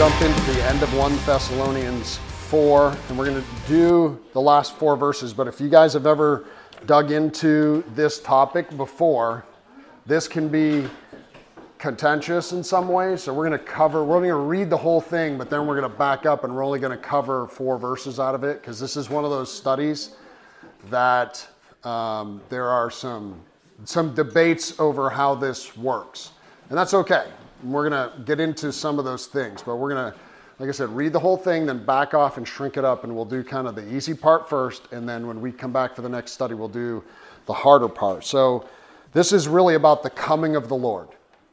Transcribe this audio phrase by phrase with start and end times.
[0.00, 2.16] jump into the end of 1 Thessalonians
[2.48, 5.34] 4, and we're going to do the last four verses.
[5.34, 6.46] But if you guys have ever
[6.86, 9.44] dug into this topic before,
[10.06, 10.88] this can be
[11.76, 13.24] contentious in some ways.
[13.24, 15.78] So we're going to cover, we're going to read the whole thing, but then we're
[15.78, 18.62] going to back up and we're only going to cover four verses out of it
[18.62, 20.16] because this is one of those studies
[20.88, 21.46] that
[21.84, 23.38] um, there are some
[23.84, 26.30] some debates over how this works,
[26.70, 27.26] and that's okay.
[27.62, 30.18] We're going to get into some of those things, but we're going to,
[30.58, 33.14] like I said, read the whole thing, then back off and shrink it up, and
[33.14, 36.02] we'll do kind of the easy part first, and then when we come back for
[36.02, 37.02] the next study, we'll do
[37.46, 38.24] the harder part.
[38.24, 38.66] So
[39.12, 41.08] this is really about the coming of the Lord.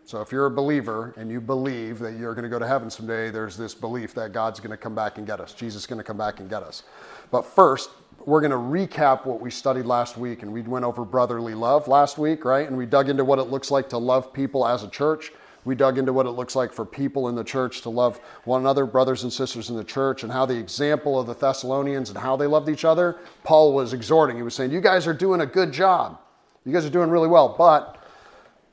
[0.06, 2.90] So if you're a believer and you believe that you're going to go to heaven
[2.90, 5.54] someday, there's this belief that God's going to come back and get us.
[5.54, 6.84] Jesus is going to come back and get us.
[7.30, 7.90] But first,
[8.26, 11.90] we're going to recap what we studied last week, and we went over brotherly love
[11.90, 12.68] last week, right?
[12.68, 15.34] And we dug into what it looks like to love people as a church.
[15.66, 18.62] We dug into what it looks like for people in the church to love one
[18.62, 22.18] another, brothers and sisters in the church, and how the example of the Thessalonians and
[22.18, 23.18] how they loved each other.
[23.44, 24.38] Paul was exhorting.
[24.38, 26.20] He was saying, You guys are doing a good job.
[26.66, 27.98] You guys are doing really well, but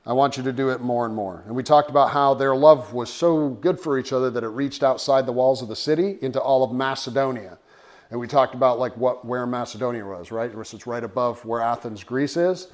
[0.07, 1.43] I want you to do it more and more.
[1.47, 4.49] And we talked about how their love was so good for each other that it
[4.49, 7.59] reached outside the walls of the city into all of Macedonia.
[8.11, 10.51] And we talked about like what where Macedonia was, right?
[10.55, 12.69] It's right above where Athens, Greece is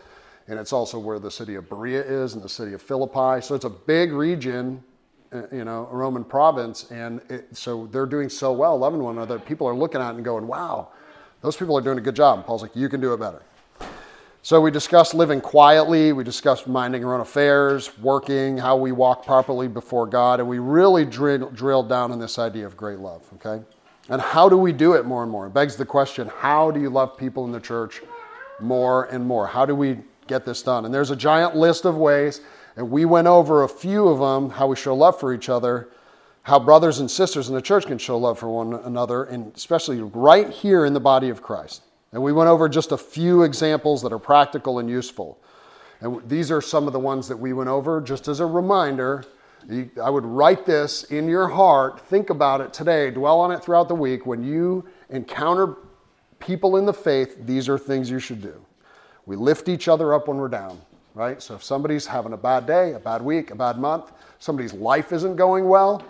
[0.51, 3.41] and it's also where the city of Berea is and the city of Philippi.
[3.41, 4.83] So it's a big region,
[5.33, 9.17] uh, you know, a Roman province, and it, so they're doing so well, loving one
[9.17, 9.39] another.
[9.39, 10.89] People are looking at it and going, "Wow,
[11.41, 13.43] those people are doing a good job." And Paul's like, "You can do it better."
[14.43, 19.25] So we discussed living quietly, we discussed minding our own affairs, working, how we walk
[19.25, 23.23] properly before God, and we really drilled, drilled down on this idea of great love,
[23.35, 23.63] okay?
[24.09, 25.47] And how do we do it more and more?
[25.47, 28.03] It begs the question, how do you love people in the church
[28.61, 29.47] more and more?
[29.47, 29.99] How do we
[30.31, 30.87] get this done.
[30.87, 32.41] And there's a giant list of ways,
[32.77, 35.91] and we went over a few of them how we show love for each other,
[36.45, 40.01] how brothers and sisters in the church can show love for one another, and especially
[40.01, 41.83] right here in the body of Christ.
[42.13, 45.39] And we went over just a few examples that are practical and useful.
[46.01, 49.25] And these are some of the ones that we went over just as a reminder.
[50.03, 53.89] I would write this in your heart, think about it today, dwell on it throughout
[53.89, 54.25] the week.
[54.25, 55.77] When you encounter
[56.39, 58.65] people in the faith, these are things you should do.
[59.31, 60.81] We lift each other up when we're down,
[61.15, 61.41] right?
[61.41, 64.11] So if somebody's having a bad day, a bad week, a bad month,
[64.41, 66.03] somebody's life isn't going well,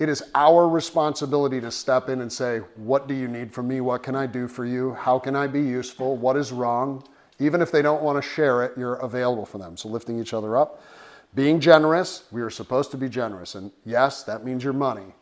[0.00, 3.80] it is our responsibility to step in and say, What do you need from me?
[3.80, 4.94] What can I do for you?
[4.94, 6.16] How can I be useful?
[6.16, 7.06] What is wrong?
[7.38, 9.76] Even if they don't want to share it, you're available for them.
[9.76, 10.82] So lifting each other up.
[11.32, 13.54] Being generous, we are supposed to be generous.
[13.54, 15.14] And yes, that means your money.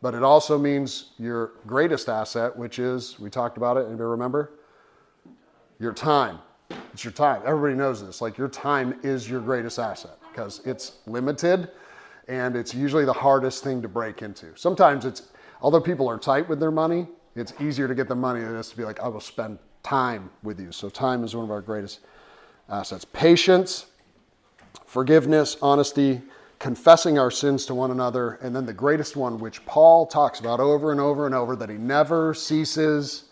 [0.00, 4.52] But it also means your greatest asset, which is, we talked about it, anybody remember?
[5.78, 6.38] Your time.
[6.92, 7.42] It's your time.
[7.46, 8.20] Everybody knows this.
[8.20, 11.70] Like your time is your greatest asset because it's limited
[12.28, 14.56] and it's usually the hardest thing to break into.
[14.56, 15.22] Sometimes it's,
[15.62, 17.06] although people are tight with their money,
[17.36, 19.58] it's easier to get the money than it is to be like, I will spend
[19.82, 20.72] time with you.
[20.72, 22.00] So time is one of our greatest
[22.68, 23.04] assets.
[23.04, 23.86] Patience,
[24.84, 26.20] forgiveness, honesty,
[26.58, 30.60] confessing our sins to one another, and then the greatest one, which Paul talks about
[30.60, 33.29] over and over and over, that he never ceases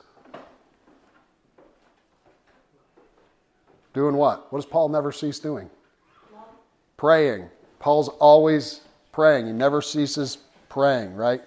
[3.95, 4.53] Doing what?
[4.53, 5.71] What does Paul never cease doing?
[6.97, 7.49] Praying.
[7.79, 8.81] Paul's always
[9.13, 9.47] praying.
[9.47, 10.39] He never ceases
[10.69, 11.43] praying, right?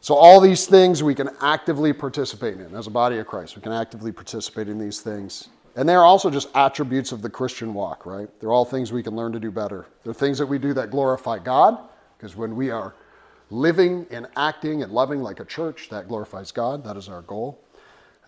[0.00, 3.56] So, all these things we can actively participate in as a body of Christ.
[3.56, 5.48] We can actively participate in these things.
[5.74, 8.28] And they're also just attributes of the Christian walk, right?
[8.40, 9.86] They're all things we can learn to do better.
[10.02, 11.78] They're things that we do that glorify God,
[12.16, 12.94] because when we are
[13.50, 16.84] living and acting and loving like a church, that glorifies God.
[16.84, 17.60] That is our goal.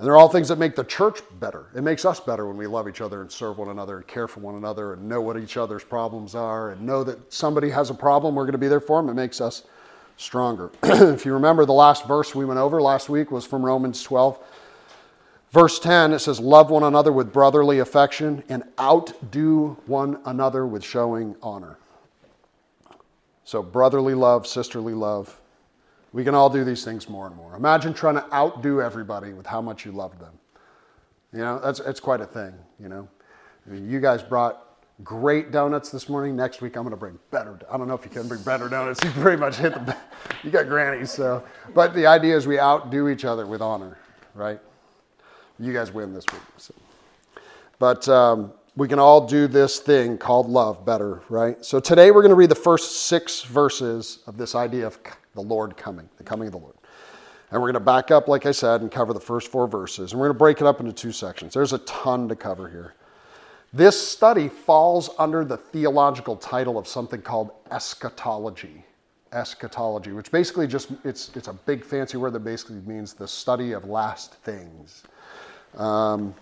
[0.00, 1.66] And they're all things that make the church better.
[1.74, 4.26] It makes us better when we love each other and serve one another and care
[4.26, 7.90] for one another and know what each other's problems are and know that somebody has
[7.90, 9.10] a problem, we're going to be there for them.
[9.10, 9.64] It makes us
[10.16, 10.70] stronger.
[10.82, 14.38] if you remember, the last verse we went over last week was from Romans 12.
[15.50, 20.82] Verse 10, it says, Love one another with brotherly affection and outdo one another with
[20.82, 21.76] showing honor.
[23.44, 25.39] So, brotherly love, sisterly love,
[26.12, 27.54] we can all do these things more and more.
[27.54, 30.32] Imagine trying to outdo everybody with how much you love them.
[31.32, 33.08] You know, that's, that's quite a thing, you know.
[33.66, 34.66] I mean, you guys brought
[35.04, 36.34] great donuts this morning.
[36.34, 37.58] Next week, I'm going to bring better.
[37.70, 39.00] I don't know if you can bring better donuts.
[39.04, 39.96] You pretty much hit the,
[40.42, 41.10] you got grannies.
[41.10, 43.98] So, but the idea is we outdo each other with honor,
[44.34, 44.60] right?
[45.58, 46.42] You guys win this week.
[46.56, 46.74] So.
[47.78, 51.64] But um, we can all do this thing called love better, right?
[51.64, 54.98] So today we're going to read the first six verses of this idea of
[55.34, 56.76] the Lord coming, the coming of the Lord.
[57.50, 60.12] And we're going to back up, like I said, and cover the first four verses.
[60.12, 61.54] And we're going to break it up into two sections.
[61.54, 62.94] There's a ton to cover here.
[63.72, 68.84] This study falls under the theological title of something called eschatology.
[69.32, 73.72] eschatology, which basically just it's it's a big fancy word that basically means the study
[73.72, 75.04] of last things.
[75.76, 76.34] Um,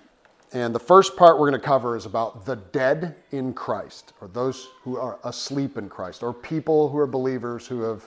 [0.55, 4.29] and the first part we're going to cover is about the dead in Christ, or
[4.29, 8.02] those who are asleep in Christ, or people who are believers who have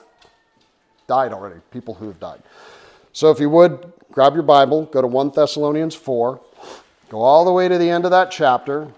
[1.06, 2.42] died already, people who have died.
[3.12, 6.40] So if you would, grab your Bible, go to 1 Thessalonians 4,
[7.10, 8.88] go all the way to the end of that chapter.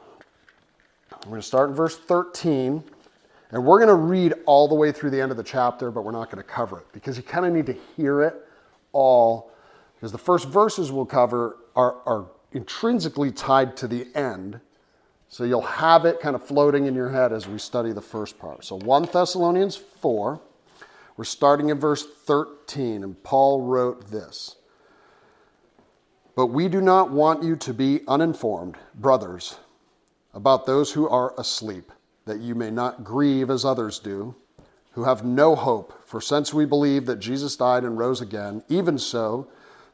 [1.25, 2.85] We're going to start in verse 13.
[3.55, 6.03] And we're going to read all the way through the end of the chapter, but
[6.03, 8.35] we're not going to cover it because you kind of need to hear it
[8.93, 9.53] all.
[9.95, 14.59] Because the first verses we'll cover are, are intrinsically tied to the end.
[15.29, 18.41] So you'll have it kind of floating in your head as we study the first
[18.41, 18.65] part.
[18.65, 20.41] So 1 Thessalonians 4,
[21.17, 24.57] we're starting in verse 13, and Paul wrote this
[26.35, 29.57] But we do not want you to be uninformed, brothers,
[30.33, 31.93] about those who are asleep
[32.25, 34.35] that you may not grieve as others do,
[34.93, 35.93] who have no hope.
[36.07, 39.49] For since we believe that Jesus died and rose again, even so,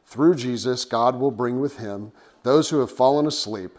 [0.05, 2.11] through Jesus, God will bring with him
[2.43, 3.77] those who have fallen asleep.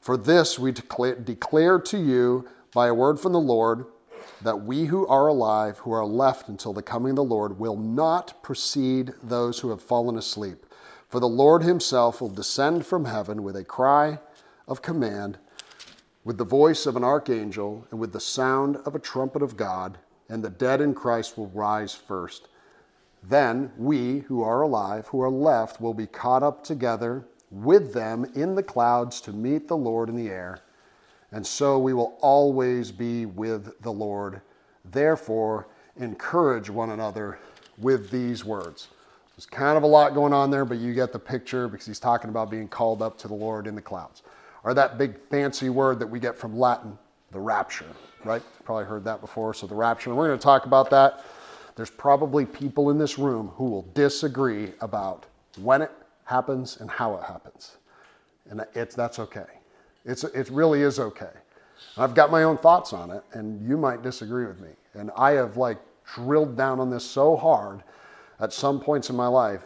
[0.00, 3.86] For this we declare, to you by a word from the Lord
[4.42, 7.76] that we who are alive, who are left until the coming of the Lord, will
[7.76, 10.66] not precede those who have fallen asleep.
[11.08, 14.18] For the Lord himself will descend from heaven with a cry
[14.66, 15.38] of command
[16.26, 19.96] with the voice of an archangel and with the sound of a trumpet of God,
[20.28, 22.48] and the dead in Christ will rise first.
[23.22, 28.24] Then we who are alive, who are left, will be caught up together with them
[28.34, 30.58] in the clouds to meet the Lord in the air.
[31.32, 34.40] And so we will always be with the Lord.
[34.84, 37.38] Therefore, encourage one another
[37.78, 38.88] with these words.
[39.36, 42.00] There's kind of a lot going on there, but you get the picture because he's
[42.00, 44.22] talking about being called up to the Lord in the clouds
[44.64, 46.96] or that big fancy word that we get from Latin,
[47.32, 47.86] the rapture,
[48.24, 48.42] right?
[48.64, 49.52] Probably heard that before.
[49.52, 51.24] So, the rapture, we're going to talk about that.
[51.76, 55.26] There's probably people in this room who will disagree about
[55.60, 55.92] when it
[56.24, 57.76] happens and how it happens.
[58.48, 59.44] And it's, that's okay.
[60.06, 61.32] It's, it really is okay.
[61.98, 64.70] I've got my own thoughts on it, and you might disagree with me.
[64.94, 65.78] And I have like
[66.14, 67.82] drilled down on this so hard
[68.40, 69.62] at some points in my life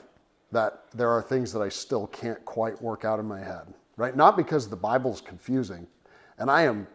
[0.51, 4.17] that there are things that I still can't quite work out in my head right?
[4.17, 5.87] Not because the Bible is confusing.
[6.39, 6.87] And I am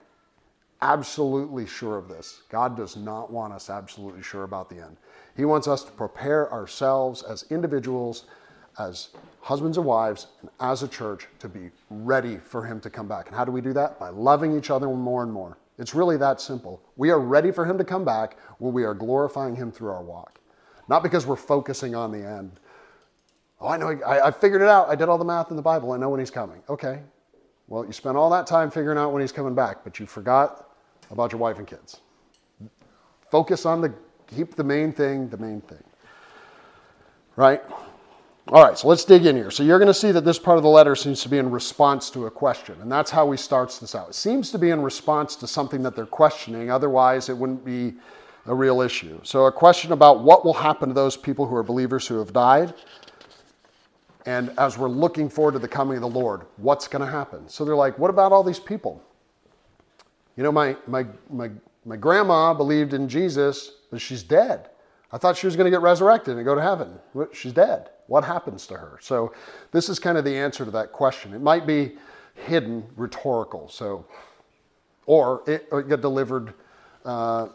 [0.82, 2.42] absolutely sure of this.
[2.50, 4.98] God does not want us absolutely sure about the end.
[5.38, 8.26] He wants us to prepare ourselves as individuals,
[8.80, 9.10] as
[9.42, 13.28] husbands and wives, and as a church to be ready for Him to come back.
[13.28, 14.00] And how do we do that?
[14.00, 15.58] By loving each other more and more.
[15.78, 16.82] It's really that simple.
[16.96, 20.04] We are ready for Him to come back when we are glorifying Him through our
[20.04, 20.40] walk.
[20.88, 22.60] Not because we're focusing on the end,
[23.60, 24.90] Oh, I know, I, I figured it out.
[24.90, 25.92] I did all the math in the Bible.
[25.94, 26.62] I know when he's coming.
[26.70, 27.00] Okay.
[27.68, 30.70] Well, you spent all that time figuring out when he's coming back, but you forgot
[31.10, 32.02] about your wife and kids.
[33.32, 33.94] Focus on the,
[34.28, 35.84] keep the main thing the main thing.
[37.36, 37.62] Right?
[38.50, 39.50] All right, so let's dig in here.
[39.50, 41.50] So you're going to see that this part of the letter seems to be in
[41.50, 44.10] response to a question, and that's how he starts this out.
[44.10, 47.96] It seems to be in response to something that they're questioning, otherwise, it wouldn't be
[48.46, 49.20] a real issue.
[49.24, 52.34] So, a question about what will happen to those people who are believers who have
[52.34, 52.76] died,
[54.28, 57.48] and as we're looking forward to the coming of the Lord, what's going to happen?
[57.48, 59.04] So they're like, what about all these people?
[60.36, 61.50] You know, my, my, my,
[61.86, 64.70] my grandma believed in Jesus, but she's dead.
[65.16, 67.00] I thought she was going to get resurrected and go to heaven.
[67.32, 67.90] She's dead.
[68.08, 69.00] What happens to her?
[69.02, 69.32] So
[69.72, 71.34] this is kind of the answer to that question.
[71.34, 71.94] It might be
[72.34, 73.70] hidden, rhetorical.
[73.70, 74.06] So,
[75.06, 76.54] or it, or it get delivered
[77.06, 77.48] uh,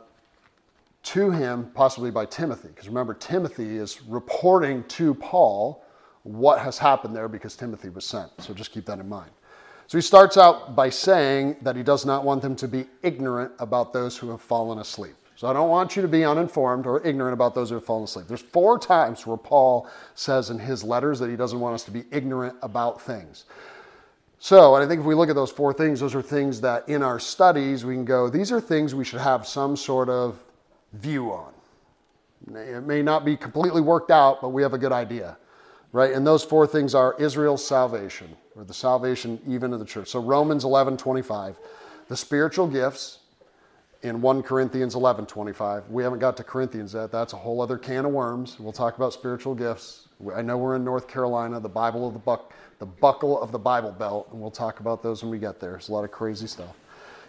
[1.02, 5.84] to him, possibly by Timothy, because remember Timothy is reporting to Paul
[6.22, 8.30] what has happened there because Timothy was sent.
[8.38, 9.32] So just keep that in mind.
[9.86, 13.52] So he starts out by saying that he does not want them to be ignorant
[13.58, 15.16] about those who have fallen asleep.
[15.40, 18.04] So I don't want you to be uninformed or ignorant about those who have fallen
[18.04, 18.26] asleep.
[18.28, 21.90] There's four times where Paul says in his letters that he doesn't want us to
[21.90, 23.46] be ignorant about things.
[24.38, 26.86] So, and I think if we look at those four things, those are things that
[26.90, 30.44] in our studies we can go, these are things we should have some sort of
[30.92, 31.54] view on.
[32.54, 35.38] It may not be completely worked out, but we have a good idea
[35.92, 36.12] right?
[36.12, 40.06] And those four things are Israel's salvation, or the salvation even of the church.
[40.06, 41.56] So Romans 11 25,
[42.08, 43.19] the spiritual gifts
[44.02, 45.88] in 1 Corinthians 11 25.
[45.90, 47.12] We haven't got to Corinthians yet.
[47.12, 48.58] That's a whole other can of worms.
[48.58, 50.08] We'll talk about spiritual gifts.
[50.34, 53.58] I know we're in North Carolina, the Bible of the buck, the buckle of the
[53.58, 55.76] Bible belt, and we'll talk about those when we get there.
[55.76, 56.76] It's a lot of crazy stuff.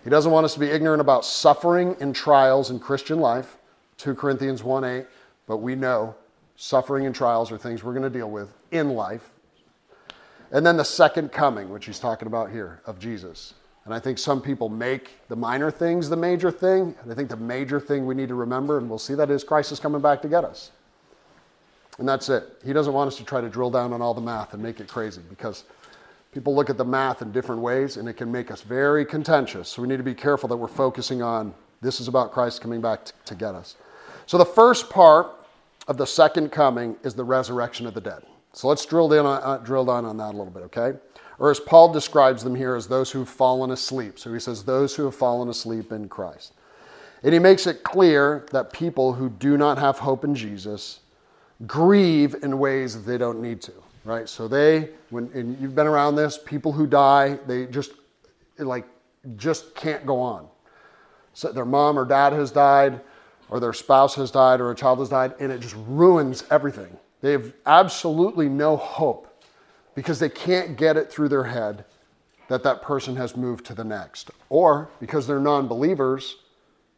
[0.03, 3.57] He doesn't want us to be ignorant about suffering and trials in Christian life.
[3.97, 5.05] 2 Corinthians 1 8.
[5.47, 6.15] But we know
[6.61, 9.31] Suffering and trials are things we're going to deal with in life.
[10.51, 13.55] And then the second coming, which he's talking about here, of Jesus.
[13.91, 16.95] And I think some people make the minor things the major thing.
[17.03, 19.43] And I think the major thing we need to remember, and we'll see that is
[19.43, 20.71] Christ is coming back to get us.
[21.99, 22.45] And that's it.
[22.63, 24.79] He doesn't want us to try to drill down on all the math and make
[24.79, 25.65] it crazy because
[26.31, 29.67] people look at the math in different ways and it can make us very contentious.
[29.67, 32.79] So we need to be careful that we're focusing on this is about Christ coming
[32.79, 33.75] back to get us.
[34.25, 35.31] So the first part
[35.89, 38.23] of the second coming is the resurrection of the dead.
[38.53, 40.97] So let's drill down on, uh, drill down on that a little bit, okay?
[41.41, 44.19] Or as Paul describes them here as those who've fallen asleep.
[44.19, 46.53] So he says, those who have fallen asleep in Christ.
[47.23, 50.99] And he makes it clear that people who do not have hope in Jesus
[51.65, 53.73] grieve in ways that they don't need to,
[54.05, 54.29] right?
[54.29, 57.93] So they, when and you've been around this, people who die, they just
[58.59, 58.85] like
[59.35, 60.47] just can't go on.
[61.33, 63.01] So their mom or dad has died,
[63.49, 66.95] or their spouse has died, or a child has died, and it just ruins everything.
[67.21, 69.30] They have absolutely no hope
[69.95, 71.85] because they can't get it through their head
[72.47, 74.31] that that person has moved to the next.
[74.49, 76.35] Or because they're non believers,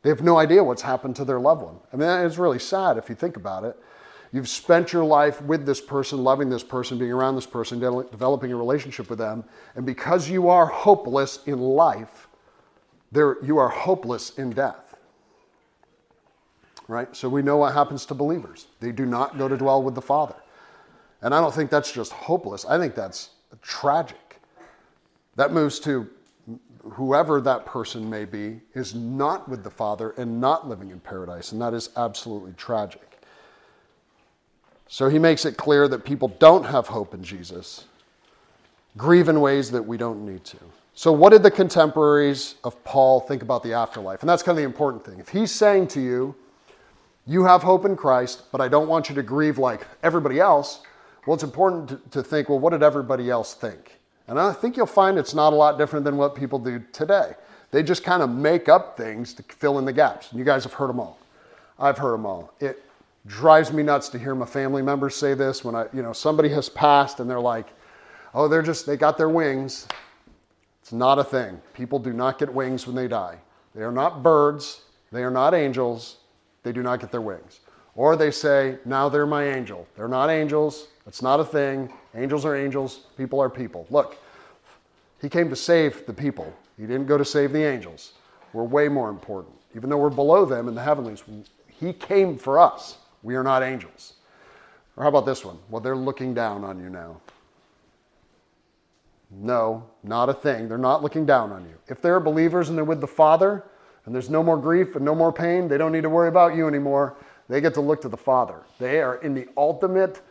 [0.02, 1.78] they have no idea what's happened to their loved one.
[1.92, 3.78] I mean, it's really sad if you think about it.
[4.32, 8.04] You've spent your life with this person, loving this person, being around this person, de-
[8.10, 9.44] developing a relationship with them,
[9.76, 12.28] and because you are hopeless in life,
[13.14, 14.96] you are hopeless in death.
[16.88, 17.16] Right?
[17.16, 18.66] So we know what happens to believers.
[18.80, 20.36] They do not go to dwell with the Father.
[21.24, 22.66] And I don't think that's just hopeless.
[22.66, 24.40] I think that's tragic.
[25.36, 26.08] That moves to
[26.92, 31.54] whoever that person may be is not with the Father and not living in paradise.
[31.54, 33.22] And that is absolutely tragic.
[34.88, 37.86] So he makes it clear that people don't have hope in Jesus,
[38.98, 40.58] grieve in ways that we don't need to.
[40.94, 44.22] So, what did the contemporaries of Paul think about the afterlife?
[44.22, 45.20] And that's kind of the important thing.
[45.20, 46.36] If he's saying to you,
[47.26, 50.84] you have hope in Christ, but I don't want you to grieve like everybody else,
[51.26, 54.00] well, it's important to, to think, well, what did everybody else think?
[54.28, 57.34] And I think you'll find it's not a lot different than what people do today.
[57.72, 60.32] They just kind of make up things to fill in the gaps.
[60.32, 61.18] And you guys have heard them all.
[61.80, 62.54] I've heard them all.
[62.60, 62.84] It
[63.26, 66.50] drives me nuts to hear my family members say this when I, you know, somebody
[66.50, 67.68] has passed and they're like,
[68.34, 69.88] oh, they're just, they got their wings.
[70.82, 71.60] It's not a thing.
[71.74, 73.38] People do not get wings when they die.
[73.74, 74.82] They are not birds.
[75.12, 76.18] They are not angels.
[76.64, 77.62] They do not get their wings.
[77.96, 79.88] Or they say, now they're my angel.
[79.96, 80.88] They're not angels.
[81.06, 81.94] It's not a thing.
[82.16, 83.02] Angels are angels.
[83.18, 83.86] People are people.
[83.90, 84.18] Look,
[85.22, 86.52] he came to save the people.
[86.78, 88.14] He didn't go to save the angels.
[88.52, 89.56] We're way more important.
[89.76, 91.24] Even though we're below them in the heavenlies,
[91.68, 92.98] he came for us.
[93.22, 94.14] We are not angels.
[94.96, 95.58] Or how about this one?
[95.70, 97.20] Well, they're looking down on you now.
[99.32, 100.68] No, not a thing.
[100.68, 101.76] They're not looking down on you.
[101.88, 103.64] If they're believers and they're with the Father
[104.06, 106.56] and there's no more grief and no more pain, they don't need to worry about
[106.56, 107.16] you anymore.
[107.50, 108.62] They get to look to the Father.
[108.80, 110.22] They are in the ultimate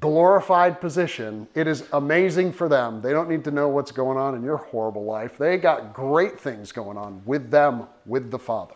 [0.00, 1.46] glorified position.
[1.54, 3.00] It is amazing for them.
[3.00, 5.38] They don't need to know what's going on in your horrible life.
[5.38, 8.74] They got great things going on with them, with the Father.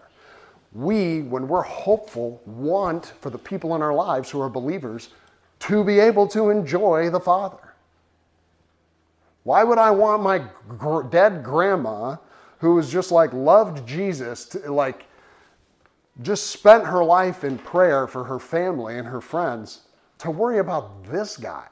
[0.73, 5.11] We, when we're hopeful, want for the people in our lives who are believers
[5.61, 7.75] to be able to enjoy the Father.
[9.43, 10.45] Why would I want my
[10.79, 12.17] gr- dead grandma,
[12.59, 15.07] who was just like loved Jesus, to like
[16.23, 19.81] just spent her life in prayer for her family and her friends,
[20.19, 21.69] to worry about this guy?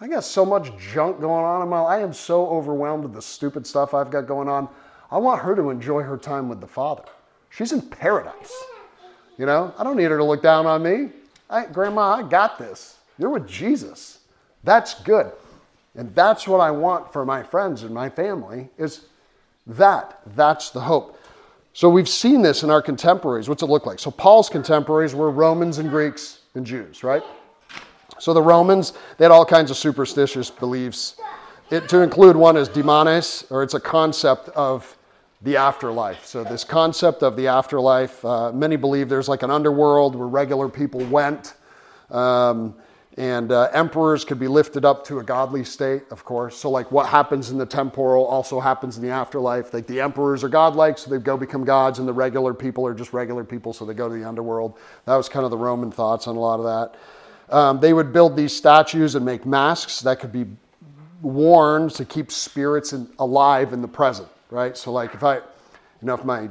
[0.00, 2.00] I got so much junk going on in my life.
[2.00, 4.68] I am so overwhelmed with the stupid stuff I've got going on.
[5.10, 7.04] I want her to enjoy her time with the Father.
[7.50, 8.52] She's in paradise.
[9.38, 11.10] You know, I don't need her to look down on me.
[11.48, 12.98] I, Grandma, I got this.
[13.18, 14.18] You're with Jesus.
[14.64, 15.32] That's good.
[15.94, 19.06] And that's what I want for my friends and my family is
[19.66, 20.20] that.
[20.34, 21.18] That's the hope.
[21.76, 23.50] So we've seen this in our contemporaries.
[23.50, 23.98] What's it look like?
[23.98, 27.22] So Paul's contemporaries were Romans and Greeks and Jews, right?
[28.18, 31.20] So the Romans, they had all kinds of superstitious beliefs.
[31.68, 34.96] It, to include one is daimones, or it's a concept of
[35.42, 36.24] the afterlife.
[36.24, 40.70] So this concept of the afterlife, uh, many believe there's like an underworld where regular
[40.70, 41.56] people went.
[42.10, 42.74] Um,
[43.18, 46.54] and uh, emperors could be lifted up to a godly state, of course.
[46.56, 49.72] So, like what happens in the temporal also happens in the afterlife.
[49.72, 52.92] Like the emperors are godlike, so they go become gods, and the regular people are
[52.92, 54.78] just regular people, so they go to the underworld.
[55.06, 57.54] That was kind of the Roman thoughts on a lot of that.
[57.54, 60.46] Um, they would build these statues and make masks that could be
[61.22, 64.76] worn to keep spirits in, alive in the present, right?
[64.76, 65.42] So, like if I, you
[66.02, 66.50] know, if my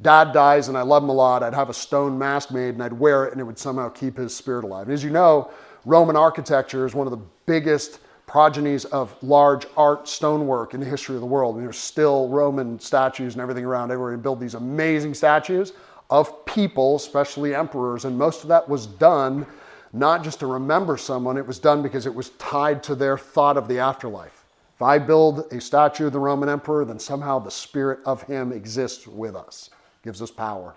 [0.00, 2.82] dad dies and I love him a lot, I'd have a stone mask made and
[2.84, 4.86] I'd wear it, and it would somehow keep his spirit alive.
[4.86, 5.50] And as you know,
[5.84, 11.14] Roman architecture is one of the biggest progenies of large art stonework in the history
[11.14, 11.56] of the world.
[11.56, 14.16] And there's still Roman statues and everything around everywhere.
[14.16, 15.72] They build these amazing statues
[16.10, 18.04] of people, especially emperors.
[18.04, 19.46] And most of that was done
[19.92, 23.56] not just to remember someone, it was done because it was tied to their thought
[23.56, 24.44] of the afterlife.
[24.74, 28.50] If I build a statue of the Roman emperor, then somehow the spirit of him
[28.50, 29.70] exists with us,
[30.02, 30.74] gives us power,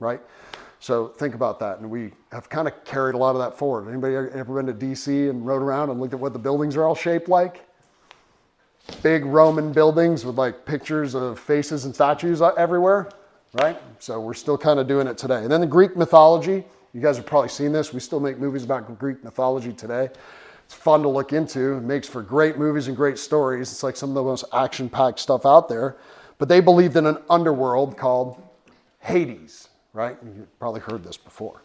[0.00, 0.20] right?
[0.80, 1.78] So think about that.
[1.78, 3.88] And we have kind of carried a lot of that forward.
[3.88, 6.84] Anybody ever been to DC and rode around and looked at what the buildings are
[6.84, 7.66] all shaped like?
[9.02, 13.10] Big Roman buildings with like pictures of faces and statues uh, everywhere,
[13.52, 13.78] right?
[13.98, 15.42] So we're still kind of doing it today.
[15.42, 16.64] And then the Greek mythology.
[16.92, 17.92] You guys have probably seen this.
[17.92, 20.08] We still make movies about Greek mythology today.
[20.64, 21.74] It's fun to look into.
[21.74, 23.70] It makes for great movies and great stories.
[23.70, 25.98] It's like some of the most action packed stuff out there.
[26.38, 28.42] But they believed in an underworld called
[29.00, 30.16] Hades right?
[30.24, 31.62] You've probably heard this before.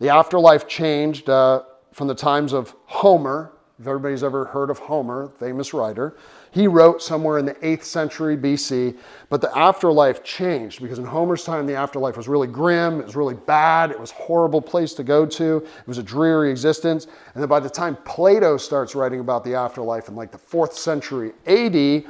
[0.00, 3.52] The afterlife changed uh, from the times of Homer.
[3.80, 6.16] If everybody's ever heard of Homer, famous writer,
[6.50, 8.96] he wrote somewhere in the 8th century BC,
[9.28, 13.14] but the afterlife changed because in Homer's time, the afterlife was really grim, it was
[13.14, 17.06] really bad, it was a horrible place to go to, it was a dreary existence.
[17.34, 20.72] And then by the time Plato starts writing about the afterlife in like the 4th
[20.72, 22.04] century AD,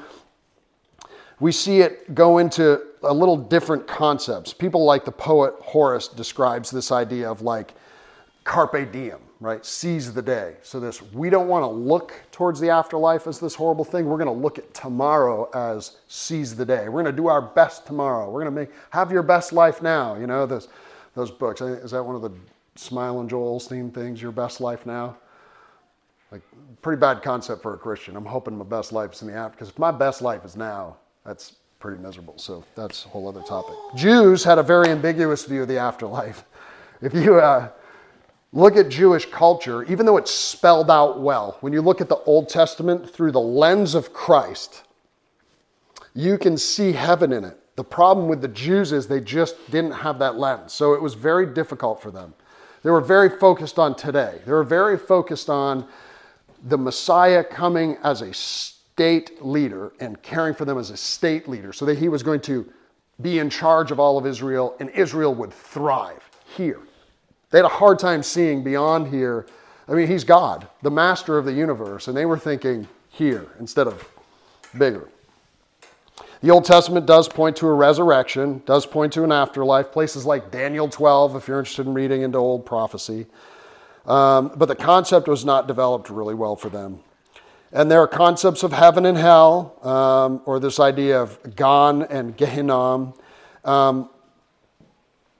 [1.40, 4.52] we see it go into a little different concepts.
[4.52, 7.74] People like the poet Horace describes this idea of like
[8.44, 9.64] carpe diem, right?
[9.64, 10.56] Seize the day.
[10.62, 14.06] So this we don't want to look towards the afterlife as this horrible thing.
[14.06, 16.88] We're going to look at tomorrow as seize the day.
[16.88, 18.30] We're going to do our best tomorrow.
[18.30, 20.16] We're going to make have your best life now.
[20.16, 20.68] You know those
[21.14, 21.60] those books.
[21.60, 22.32] Is that one of the
[22.76, 24.22] Smile and Joel Osteen things?
[24.22, 25.16] Your best life now.
[26.32, 26.42] Like
[26.82, 28.16] pretty bad concept for a Christian.
[28.16, 30.56] I'm hoping my best life is in the after because if my best life is
[30.56, 32.36] now, that's pretty miserable.
[32.38, 33.74] So that's a whole other topic.
[33.94, 36.44] Jews had a very ambiguous view of the afterlife.
[37.00, 37.68] If you uh,
[38.52, 42.16] look at Jewish culture, even though it's spelled out well, when you look at the
[42.16, 44.82] Old Testament through the lens of Christ,
[46.12, 47.56] you can see heaven in it.
[47.76, 50.72] The problem with the Jews is they just didn't have that lens.
[50.72, 52.34] So it was very difficult for them.
[52.82, 54.40] They were very focused on today.
[54.44, 55.86] They were very focused on
[56.64, 58.34] the Messiah coming as a
[58.98, 62.40] state leader and caring for them as a state leader so that he was going
[62.40, 62.68] to
[63.22, 66.80] be in charge of all of Israel and Israel would thrive here.
[67.50, 69.46] They had a hard time seeing beyond here.
[69.86, 73.86] I mean, he's God, the master of the universe, and they were thinking here instead
[73.86, 74.04] of
[74.76, 75.08] bigger.
[76.42, 80.50] The Old Testament does point to a resurrection, does point to an afterlife, places like
[80.50, 83.26] Daniel 12, if you're interested in reading into old prophecy.
[84.06, 87.04] Um, but the concept was not developed really well for them.
[87.72, 92.36] And there are concepts of heaven and hell, um, or this idea of Gan and
[92.36, 93.14] Gehinnom.
[93.64, 94.08] Um,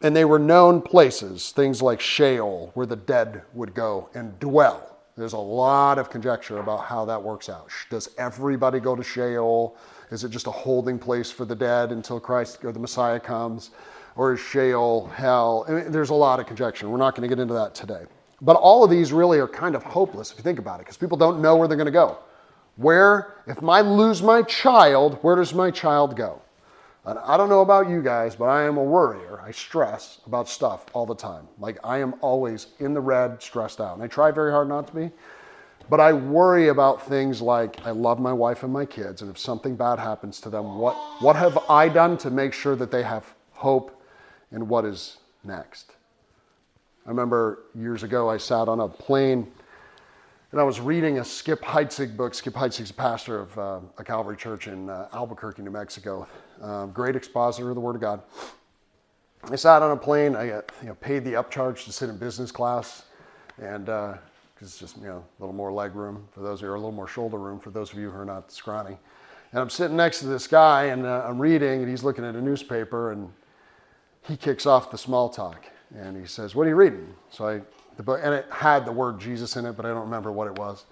[0.02, 4.98] and they were known places, things like Sheol, where the dead would go and dwell.
[5.16, 7.70] There's a lot of conjecture about how that works out.
[7.90, 9.76] Does everybody go to Sheol?
[10.12, 13.70] Is it just a holding place for the dead until Christ or the Messiah comes?
[14.14, 15.64] Or is Sheol hell?
[15.68, 16.88] I mean, there's a lot of conjecture.
[16.88, 18.04] We're not going to get into that today.
[18.40, 20.96] But all of these really are kind of hopeless if you think about it, because
[20.96, 22.18] people don't know where they're going to go.
[22.76, 26.40] Where, if I lose my child, where does my child go?
[27.04, 29.40] And I don't know about you guys, but I am a worrier.
[29.40, 31.48] I stress about stuff all the time.
[31.58, 33.94] Like I am always in the red, stressed out.
[33.94, 35.10] And I try very hard not to be.
[35.90, 39.38] But I worry about things like I love my wife and my kids, and if
[39.38, 43.02] something bad happens to them, what, what have I done to make sure that they
[43.02, 44.02] have hope
[44.52, 45.92] in what is next?
[47.08, 49.50] I remember years ago I sat on a plane
[50.52, 52.34] and I was reading a Skip Heitzig book.
[52.34, 56.28] Skip Heitzig's a pastor of uh, a Calvary church in uh, Albuquerque, New Mexico.
[56.60, 58.20] Uh, great expositor of the Word of God.
[59.44, 60.36] I sat on a plane.
[60.36, 63.04] I got, you know, paid the upcharge to sit in business class,
[63.56, 66.66] and because uh, it's just you know a little more leg room for those who
[66.66, 68.98] are a little more shoulder room for those of you who are not scrawny.
[69.52, 72.34] And I'm sitting next to this guy, and uh, I'm reading, and he's looking at
[72.34, 73.32] a newspaper, and
[74.26, 75.64] he kicks off the small talk.
[75.94, 77.14] And he says, What are you reading?
[77.30, 77.60] So I,
[77.96, 80.46] the book, and it had the word Jesus in it, but I don't remember what
[80.46, 80.84] it was.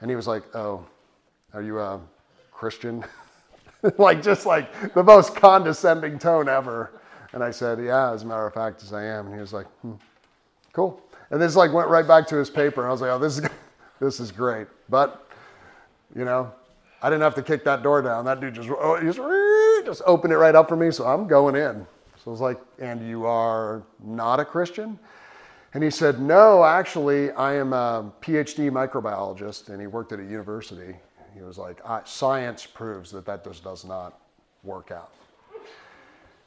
[0.00, 0.84] And he was like, Oh,
[1.54, 2.00] are you a
[2.52, 3.04] Christian?
[3.98, 6.92] like, just like the most condescending tone ever.
[7.32, 9.26] And I said, Yeah, as a matter of fact, as I am.
[9.26, 9.94] And he was like, hmm,
[10.72, 11.00] Cool.
[11.30, 12.82] And this like went right back to his paper.
[12.82, 13.48] And I was like, Oh, this is,
[14.00, 14.66] this is great.
[14.88, 15.28] But,
[16.14, 16.52] you know,
[17.02, 18.24] I didn't have to kick that door down.
[18.24, 19.18] That dude just, oh, just,
[19.86, 20.90] just opened it right up for me.
[20.90, 21.86] So I'm going in.
[22.22, 24.98] So I was like, And you are not a Christian?
[25.72, 29.68] And he said, No, actually, I am a PhD microbiologist.
[29.68, 30.94] And he worked at a university.
[31.34, 34.18] He was like, Science proves that that just does not
[34.62, 35.12] work out.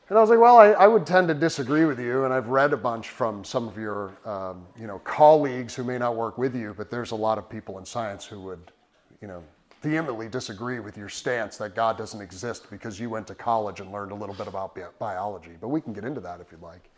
[0.09, 2.49] And I was like, well, I, I, would tend to disagree with you, and I've
[2.49, 6.38] read a bunch from some of your, um, you know, colleagues who may not work
[6.38, 8.71] with you, but there's a lot of people in science who would,
[9.21, 9.41] you know,
[9.83, 13.91] vehemently disagree with your stance that God doesn't exist because you went to college and
[13.91, 15.51] learned a little bit about biology.
[15.59, 16.89] But we can get into that if you'd like.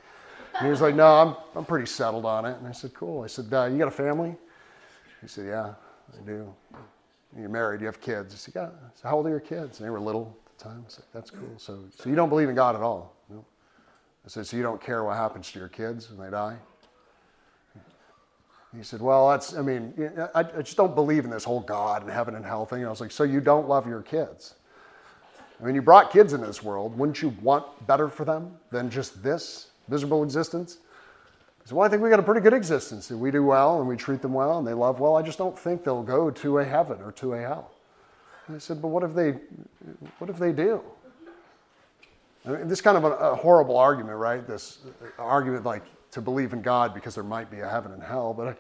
[0.54, 2.58] And he was like, No, I'm, I'm pretty settled on it.
[2.58, 3.24] And I said, Cool.
[3.24, 4.36] I said, uh, You got a family?
[5.20, 5.74] He said, Yeah,
[6.14, 6.54] I do.
[7.38, 8.34] You're married, you have kids.
[8.34, 8.70] I said, Yeah.
[8.94, 9.80] So how old are your kids?
[9.80, 10.86] And they were little at the time.
[10.88, 11.50] I said, That's cool.
[11.58, 13.16] So, so you don't believe in God at all?
[13.30, 13.44] No.
[14.24, 16.56] I said, So you don't care what happens to your kids when they die?
[18.78, 19.94] He said, Well, that's, I mean,
[20.34, 22.80] I, I just don't believe in this whole God and heaven and hell thing.
[22.80, 24.56] And I was like, So you don't love your kids?
[25.62, 26.98] I mean, you brought kids into this world.
[26.98, 30.80] Wouldn't you want better for them than just this miserable existence?
[31.64, 33.10] He said, Well, I think we got a pretty good existence.
[33.10, 35.58] We do well and we treat them well and they love well, I just don't
[35.58, 37.72] think they'll go to a heaven or to a hell.
[38.48, 39.32] And I said, But what if they,
[40.20, 40.82] what if they do?
[42.46, 44.46] I mean, this kind of a, a horrible argument, right?
[44.46, 48.02] This uh, argument like to believe in God because there might be a heaven and
[48.02, 48.56] hell, but I,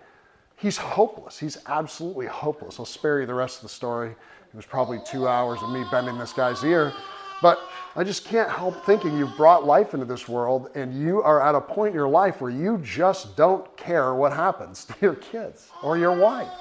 [0.58, 1.40] he's hopeless.
[1.40, 2.80] He's absolutely hopeless.
[2.80, 4.10] I'll spare you the rest of the story.
[4.12, 6.94] It was probably two hours of me bending this guy's ear.
[7.42, 7.60] But
[7.96, 11.56] I just can't help thinking you've brought life into this world and you are at
[11.56, 15.70] a point in your life where you just don't care what happens to your kids
[15.84, 16.52] or your wife.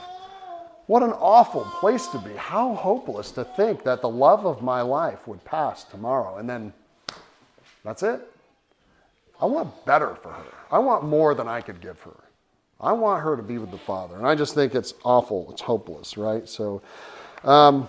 [0.86, 2.34] What an awful place to be.
[2.34, 6.72] How hopeless to think that the love of my life would pass tomorrow and then
[7.84, 8.33] that's it.
[9.40, 10.44] I want better for her.
[10.70, 12.16] I want more than I could give her.
[12.80, 14.16] I want her to be with the Father.
[14.16, 15.50] And I just think it's awful.
[15.50, 16.48] It's hopeless, right?
[16.48, 16.82] So,
[17.44, 17.88] um,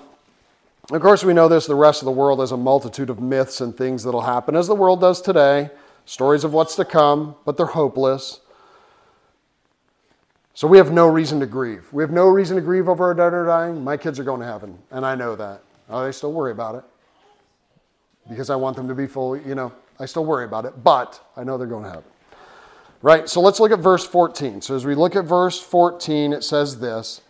[0.92, 3.62] of course, we know this the rest of the world has a multitude of myths
[3.62, 5.70] and things that'll happen, as the world does today,
[6.06, 8.40] stories of what's to come, but they're hopeless.
[10.54, 11.92] So we have no reason to grieve.
[11.92, 13.84] We have no reason to grieve over our dead or dying.
[13.84, 15.62] My kids are going to heaven, and I know that.
[15.90, 16.84] Oh, they still worry about it
[18.30, 21.22] because I want them to be fully, you know, I still worry about it, but
[21.36, 22.04] I know they're going to heaven.
[23.02, 23.30] Right?
[23.30, 24.62] So let's look at verse 14.
[24.62, 27.22] So as we look at verse 14, it says this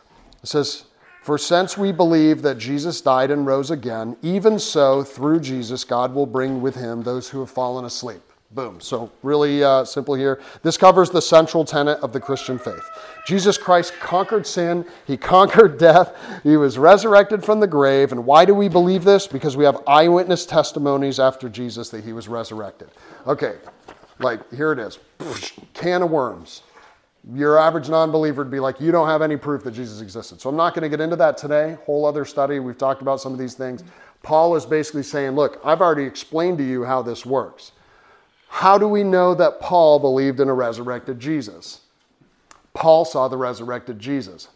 [0.42, 0.86] It says,
[1.22, 6.14] For since we believe that Jesus died and rose again, even so, through Jesus, God
[6.14, 8.22] will bring with him those who have fallen asleep.
[8.56, 8.80] Boom.
[8.80, 10.42] So, really uh, simple here.
[10.64, 12.90] This covers the central tenet of the Christian faith.
[13.28, 18.14] Jesus Christ conquered sin, he conquered death, he was resurrected from the grave.
[18.14, 19.28] And why do we believe this?
[19.28, 22.88] Because we have eyewitness testimonies after Jesus that he was resurrected.
[23.28, 23.58] Okay,
[24.20, 25.00] like here it is
[25.74, 26.64] can of worms.
[27.34, 30.40] Your average non believer would be like, you don't have any proof that Jesus existed.
[30.40, 31.76] So I'm not going to get into that today.
[31.86, 32.60] Whole other study.
[32.60, 33.84] We've talked about some of these things.
[34.24, 37.74] Paul is basically saying, look, I've already explained to you how this works.
[38.56, 41.82] How do we know that Paul believed in a resurrected Jesus?
[42.74, 44.48] Paul saw the resurrected Jesus.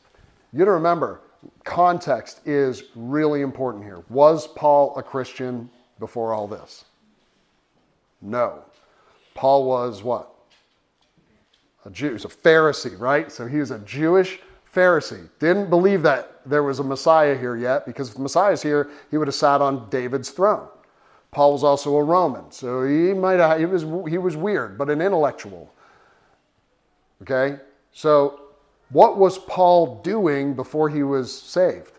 [0.54, 1.20] You gotta remember,
[1.66, 4.02] context is really important here.
[4.08, 6.86] Was Paul a Christian before all this?
[8.22, 8.64] No.
[9.34, 10.34] Paul was what?
[11.84, 12.14] A Jew.
[12.14, 13.30] He's a Pharisee, right?
[13.30, 14.40] So he was a Jewish
[14.74, 15.28] Pharisee.
[15.40, 19.18] Didn't believe that there was a Messiah here yet, because if the Messiah's here, he
[19.18, 20.70] would have sat on David's throne.
[21.32, 24.90] Paul was also a Roman, so he might have, he was, he was weird, but
[24.90, 25.72] an intellectual.
[27.22, 27.58] Okay?
[27.92, 28.42] So,
[28.90, 31.92] what was Paul doing before he was saved?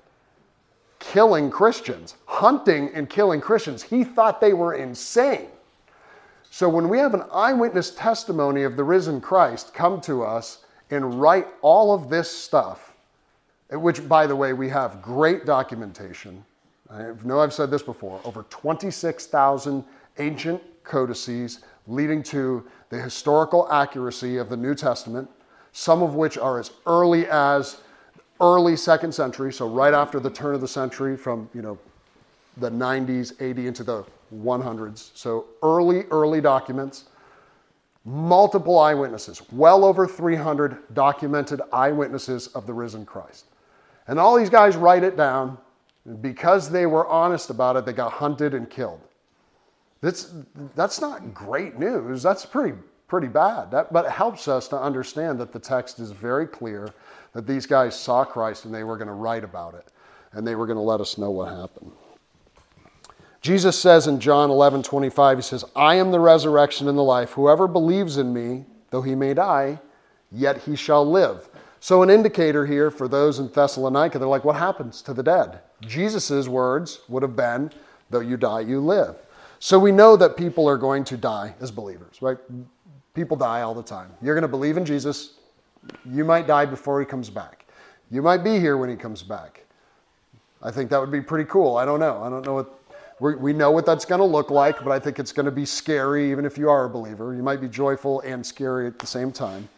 [0.98, 3.82] Killing Christians, hunting and killing Christians.
[3.82, 5.48] He thought they were insane.
[6.50, 11.20] So, when we have an eyewitness testimony of the risen Christ come to us and
[11.20, 12.96] write all of this stuff,
[13.70, 16.44] which, by the way, we have great documentation.
[16.90, 19.84] I know I've said this before over 26,000
[20.18, 25.28] ancient codices leading to the historical accuracy of the New Testament
[25.72, 27.78] some of which are as early as
[28.40, 31.78] early second century, so right after the turn of the century from, you know,
[32.56, 35.10] the 90s, 80 into the 100s.
[35.14, 37.04] So early, early documents,
[38.04, 43.44] multiple eyewitnesses, well over 300 documented eyewitnesses of the risen Christ.
[44.06, 45.58] And all these guys write it down.
[46.20, 49.00] Because they were honest about it, they got hunted and killed.
[50.00, 50.32] That's,
[50.74, 52.22] that's not great news.
[52.22, 52.76] That's pretty
[53.10, 53.72] pretty bad.
[53.72, 56.88] That, but it helps us to understand that the text is very clear
[57.32, 59.92] that these guys saw Christ and they were going to write about it
[60.32, 61.90] and they were going to let us know what happened.
[63.40, 67.32] Jesus says in John 11 25, He says, I am the resurrection and the life.
[67.32, 69.80] Whoever believes in me, though he may die,
[70.30, 71.48] yet he shall live.
[71.80, 75.60] So, an indicator here for those in Thessalonica, they're like, what happens to the dead?
[75.82, 77.70] Jesus' words would have been,
[78.10, 79.16] though you die, you live.
[79.58, 82.38] So, we know that people are going to die as believers, right?
[83.14, 84.10] People die all the time.
[84.22, 85.34] You're going to believe in Jesus.
[86.06, 87.66] You might die before he comes back.
[88.10, 89.64] You might be here when he comes back.
[90.62, 91.76] I think that would be pretty cool.
[91.76, 92.22] I don't know.
[92.22, 92.80] I don't know what
[93.20, 95.66] we know what that's going to look like, but I think it's going to be
[95.66, 97.34] scary even if you are a believer.
[97.34, 99.68] You might be joyful and scary at the same time.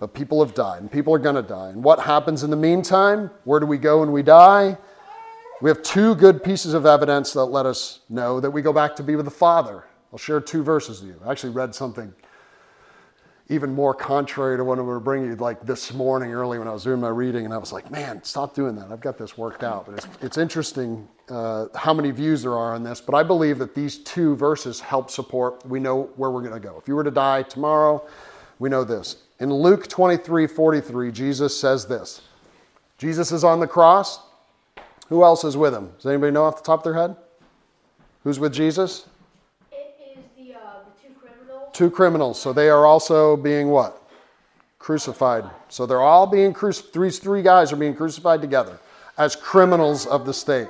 [0.00, 1.68] But people have died, and people are going to die.
[1.68, 3.30] And what happens in the meantime?
[3.44, 4.76] Where do we go when we die?
[5.60, 8.96] We have two good pieces of evidence that let us know that we go back
[8.96, 9.84] to be with the Father.
[10.10, 11.20] I'll share two verses with you.
[11.24, 12.14] I actually read something
[13.50, 16.68] even more contrary to what I'm going to bring you like this morning early when
[16.68, 18.92] I was doing my reading, and I was like, man, stop doing that.
[18.92, 19.86] I've got this worked out.
[19.86, 23.00] But it's, it's interesting uh, how many views there are on this.
[23.00, 25.66] But I believe that these two verses help support.
[25.66, 26.78] We know where we're going to go.
[26.78, 28.06] If you were to die tomorrow,
[28.60, 29.16] we know this.
[29.40, 32.22] In Luke 23 43, Jesus says this
[32.98, 34.20] Jesus is on the cross.
[35.10, 35.92] Who else is with him?
[35.96, 37.16] Does anybody know off the top of their head?
[38.24, 39.06] Who's with Jesus?
[41.80, 42.38] two criminals.
[42.38, 44.02] So they are also being what?
[44.78, 45.44] Crucified.
[45.70, 46.92] So they're all being crucified.
[46.92, 48.78] Three, three guys are being crucified together
[49.16, 50.68] as criminals of the state.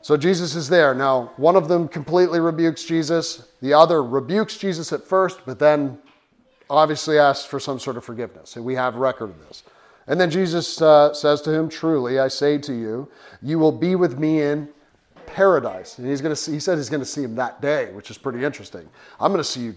[0.00, 0.94] So Jesus is there.
[0.94, 3.48] Now, one of them completely rebukes Jesus.
[3.60, 5.98] The other rebukes Jesus at first, but then
[6.70, 8.54] obviously asks for some sort of forgiveness.
[8.56, 9.64] And we have record of this.
[10.06, 13.08] And then Jesus uh, says to him, Truly, I say to you,
[13.40, 14.68] you will be with me in
[15.26, 15.98] paradise.
[15.98, 18.18] And he's to see, he said he's going to see him that day, which is
[18.18, 18.88] pretty interesting.
[19.20, 19.76] I'm going to see you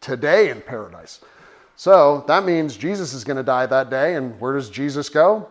[0.00, 1.20] today in paradise.
[1.76, 4.14] So that means Jesus is going to die that day.
[4.14, 5.48] And where does Jesus go?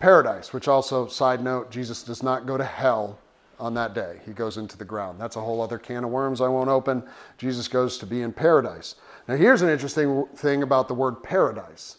[0.00, 3.18] Paradise, which also, side note, Jesus does not go to hell
[3.58, 4.18] on that day.
[4.26, 5.20] He goes into the ground.
[5.20, 7.02] That's a whole other can of worms I won't open.
[7.38, 8.96] Jesus goes to be in paradise.
[9.28, 11.96] Now, here's an interesting thing about the word paradise.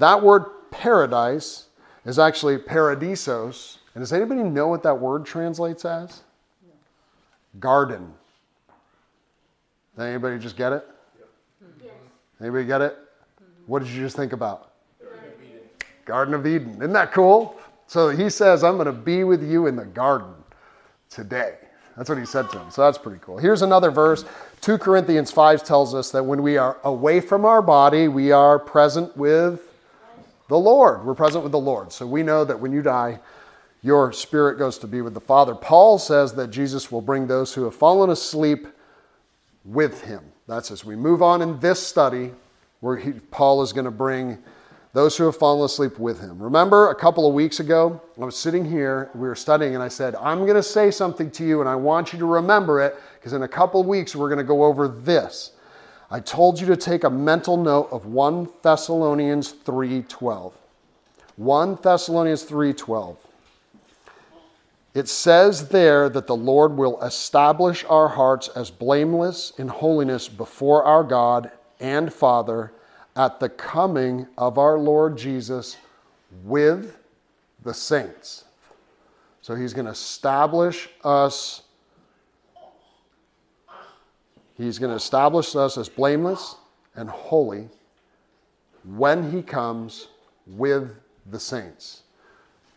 [0.00, 1.66] That word paradise
[2.06, 3.76] is actually paradeisos.
[3.94, 6.22] And does anybody know what that word translates as?
[7.58, 8.10] Garden.
[9.98, 10.88] Did anybody just get it?
[12.40, 12.96] Anybody get it?
[13.66, 14.70] What did you just think about?
[16.06, 16.76] Garden of Eden.
[16.76, 17.60] Isn't that cool?
[17.86, 20.32] So he says, I'm going to be with you in the garden
[21.10, 21.56] today.
[21.94, 22.70] That's what he said to him.
[22.70, 23.36] So that's pretty cool.
[23.36, 24.24] Here's another verse.
[24.62, 28.58] 2 Corinthians 5 tells us that when we are away from our body, we are
[28.58, 29.69] present with
[30.50, 31.06] the Lord.
[31.06, 31.92] We're present with the Lord.
[31.92, 33.20] So we know that when you die,
[33.82, 35.54] your spirit goes to be with the Father.
[35.54, 38.66] Paul says that Jesus will bring those who have fallen asleep
[39.64, 40.24] with him.
[40.48, 42.32] That's as we move on in this study,
[42.80, 44.38] where he, Paul is going to bring
[44.92, 46.42] those who have fallen asleep with him.
[46.42, 49.88] Remember a couple of weeks ago, I was sitting here, we were studying, and I
[49.88, 52.96] said, I'm going to say something to you, and I want you to remember it,
[53.14, 55.52] because in a couple of weeks, we're going to go over this.
[56.10, 60.52] I told you to take a mental note of 1 Thessalonians 3:12.
[61.36, 63.16] 1 Thessalonians 3:12.
[64.92, 70.82] It says there that the Lord will establish our hearts as blameless in holiness before
[70.82, 72.72] our God and Father
[73.14, 75.76] at the coming of our Lord Jesus
[76.44, 76.96] with
[77.62, 78.44] the saints.
[79.42, 81.62] So he's going to establish us.
[84.60, 86.56] He's going to establish us as blameless
[86.94, 87.70] and holy
[88.84, 90.08] when he comes
[90.46, 90.94] with
[91.30, 92.02] the saints.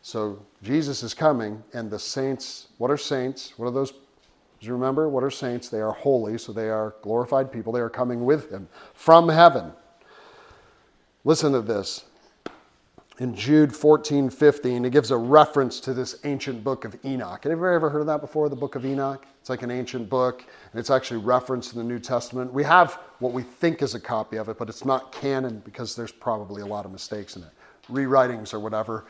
[0.02, 3.54] So Jesus is coming, and the saints, what are saints?
[3.58, 3.92] What are those?
[3.92, 5.10] Do you remember?
[5.10, 5.68] What are saints?
[5.68, 7.74] They are holy, so they are glorified people.
[7.74, 9.74] They are coming with him from heaven.
[11.26, 12.06] Listen to this.
[13.20, 17.46] In Jude 14, 15, it gives a reference to this ancient book of Enoch.
[17.46, 19.24] You ever heard of that before, the book of Enoch?
[19.40, 22.52] It's like an ancient book, and it's actually referenced in the New Testament.
[22.52, 25.96] We have what we think is a copy of it, but it's not canon because
[25.96, 27.50] there's probably a lot of mistakes in it,
[27.88, 29.06] rewritings or whatever.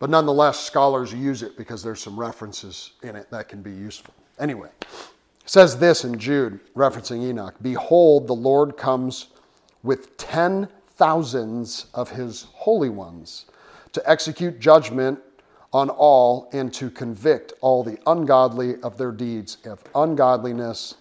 [0.00, 4.12] But nonetheless, scholars use it because there's some references in it that can be useful.
[4.38, 4.68] Anyway,
[5.46, 9.28] says this in Jude, referencing Enoch Behold, the Lord comes
[9.82, 10.68] with ten
[11.00, 13.46] thousands of his holy ones
[13.92, 15.18] to execute judgment
[15.72, 20.94] on all and to convict all the ungodly of their deeds of ungodliness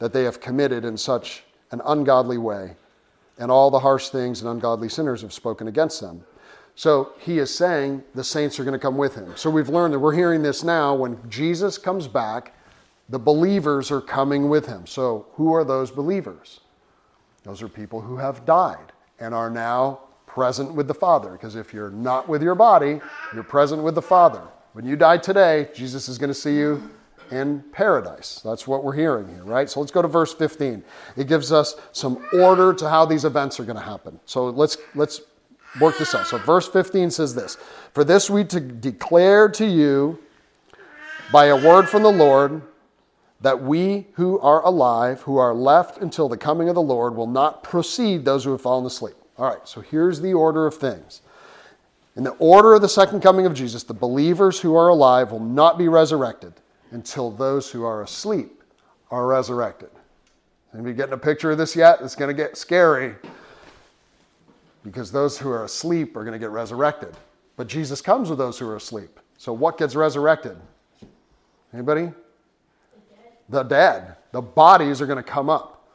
[0.00, 2.74] that they have committed in such an ungodly way,
[3.38, 6.24] and all the harsh things and ungodly sinners have spoken against them
[6.76, 9.32] so he is saying the saints are going to come with him.
[9.34, 10.94] So we've learned that we're hearing this now.
[10.94, 12.54] When Jesus comes back,
[13.08, 14.86] the believers are coming with him.
[14.86, 16.60] So who are those believers?
[17.44, 21.32] Those are people who have died and are now present with the Father.
[21.32, 23.00] Because if you're not with your body,
[23.34, 24.42] you're present with the Father.
[24.72, 26.90] When you die today, Jesus is going to see you
[27.30, 28.40] in paradise.
[28.44, 29.68] That's what we're hearing here, right?
[29.68, 30.84] So let's go to verse 15.
[31.16, 34.20] It gives us some order to how these events are going to happen.
[34.26, 35.22] So let's let's
[35.80, 36.26] work this out.
[36.26, 37.56] So, verse 15 says this
[37.92, 40.18] For this we to declare to you
[41.32, 42.62] by a word from the Lord
[43.40, 47.26] that we who are alive, who are left until the coming of the Lord, will
[47.26, 49.16] not precede those who have fallen asleep.
[49.38, 51.20] All right, so here's the order of things.
[52.16, 55.40] In the order of the second coming of Jesus, the believers who are alive will
[55.40, 56.54] not be resurrected
[56.90, 58.62] until those who are asleep
[59.10, 59.90] are resurrected.
[60.72, 62.00] Anybody getting a picture of this yet?
[62.00, 63.14] It's going to get scary
[64.82, 67.14] because those who are asleep are going to get resurrected.
[67.56, 69.20] But Jesus comes with those who are asleep.
[69.36, 70.56] So what gets resurrected?
[71.74, 72.12] Anybody?
[73.48, 74.16] The dead.
[74.32, 75.88] The, bodies are going to come up.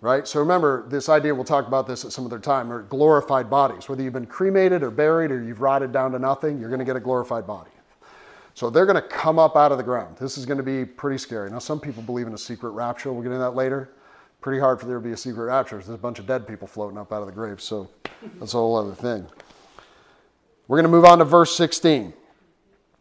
[0.00, 0.26] right?
[0.26, 3.88] So remember, this idea, we'll talk about this at some other time, are glorified bodies.
[3.88, 6.84] Whether you've been cremated or buried or you've rotted down to nothing, you're going to
[6.84, 7.70] get a glorified body.
[8.54, 10.16] So they're going to come up out of the ground.
[10.18, 11.50] This is going to be pretty scary.
[11.50, 13.12] Now, some people believe in a secret rapture.
[13.12, 13.90] We'll get into that later.
[14.40, 15.76] Pretty hard for there to be a secret rapture.
[15.76, 17.60] There's a bunch of dead people floating up out of the grave.
[17.60, 17.88] So
[18.38, 19.26] that's a whole other thing.
[20.68, 22.12] We're going to move on to verse 16.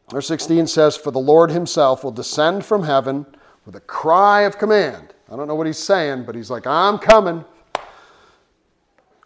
[0.10, 3.26] Verse 16 says, For the Lord himself will descend from heaven
[3.66, 5.14] with a cry of command.
[5.32, 7.46] I don't know what he's saying, but he's like, I'm coming.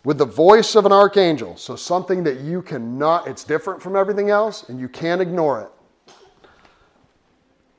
[0.04, 1.58] With the voice of an archangel.
[1.58, 5.70] So something that you cannot, it's different from everything else, and you can't ignore it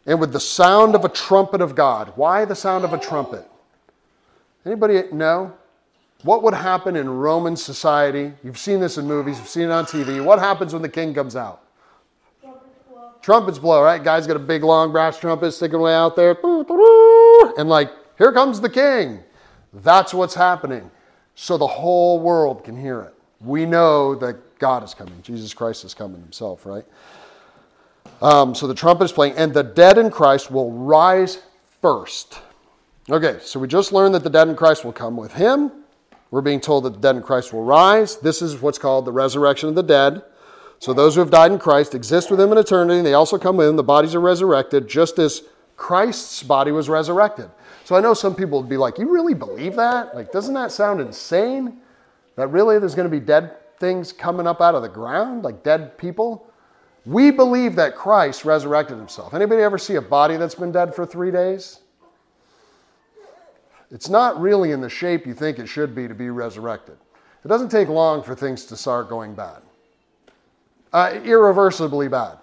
[0.07, 2.13] and with the sound of a trumpet of God.
[2.15, 3.47] Why the sound of a trumpet?
[4.65, 5.53] Anybody know?
[6.23, 8.33] What would happen in Roman society?
[8.43, 10.25] You've seen this in movies, you've seen it on TV.
[10.25, 11.63] What happens when the king comes out?
[13.27, 14.05] Trumpets blow, right?
[14.05, 16.39] Guy's got a big long brass trumpet sticking way out there.
[17.59, 19.19] And like, here comes the king.
[19.73, 20.89] That's what's happening.
[21.35, 23.15] So the whole world can hear it.
[23.41, 25.21] We know that God is coming.
[25.23, 26.85] Jesus Christ is coming himself, right?
[28.23, 31.43] Um, so the trumpet is playing, and the dead in Christ will rise
[31.83, 32.39] first.
[33.11, 35.73] Okay, so we just learned that the dead in Christ will come with him.
[36.31, 38.19] We're being told that the dead in Christ will rise.
[38.19, 40.23] This is what's called the resurrection of the dead.
[40.79, 42.99] So those who have died in Christ exist with him in eternity.
[42.99, 43.77] and They also come with him.
[43.77, 45.43] The bodies are resurrected, just as
[45.77, 47.51] Christ's body was resurrected.
[47.85, 50.15] So I know some people would be like, You really believe that?
[50.15, 51.79] Like, doesn't that sound insane?
[52.37, 55.63] That really there's going to be dead things coming up out of the ground, like
[55.63, 56.51] dead people?
[57.05, 59.33] We believe that Christ resurrected himself.
[59.33, 61.81] Anybody ever see a body that's been dead for three days?
[63.93, 66.97] It's not really in the shape you think it should be to be resurrected.
[67.45, 69.63] It doesn't take long for things to start going bad,
[70.97, 72.39] uh, irreversibly bad.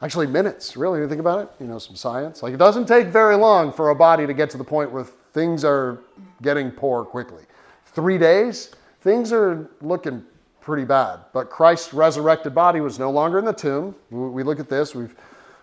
[0.00, 2.42] Actually, minutes, really, you think about it, you know, some science.
[2.42, 5.04] Like, it doesn't take very long for a body to get to the point where
[5.04, 5.98] things are
[6.40, 7.42] getting poor quickly.
[7.84, 8.70] Three days,
[9.02, 10.24] things are looking
[10.62, 11.20] pretty bad.
[11.34, 13.94] But Christ's resurrected body was no longer in the tomb.
[14.10, 15.14] We look at this, we've,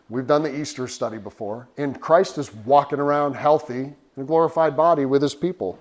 [0.07, 3.81] we've done the Easter study before, and Christ is walking around healthy
[4.15, 5.79] in a glorified body with his people.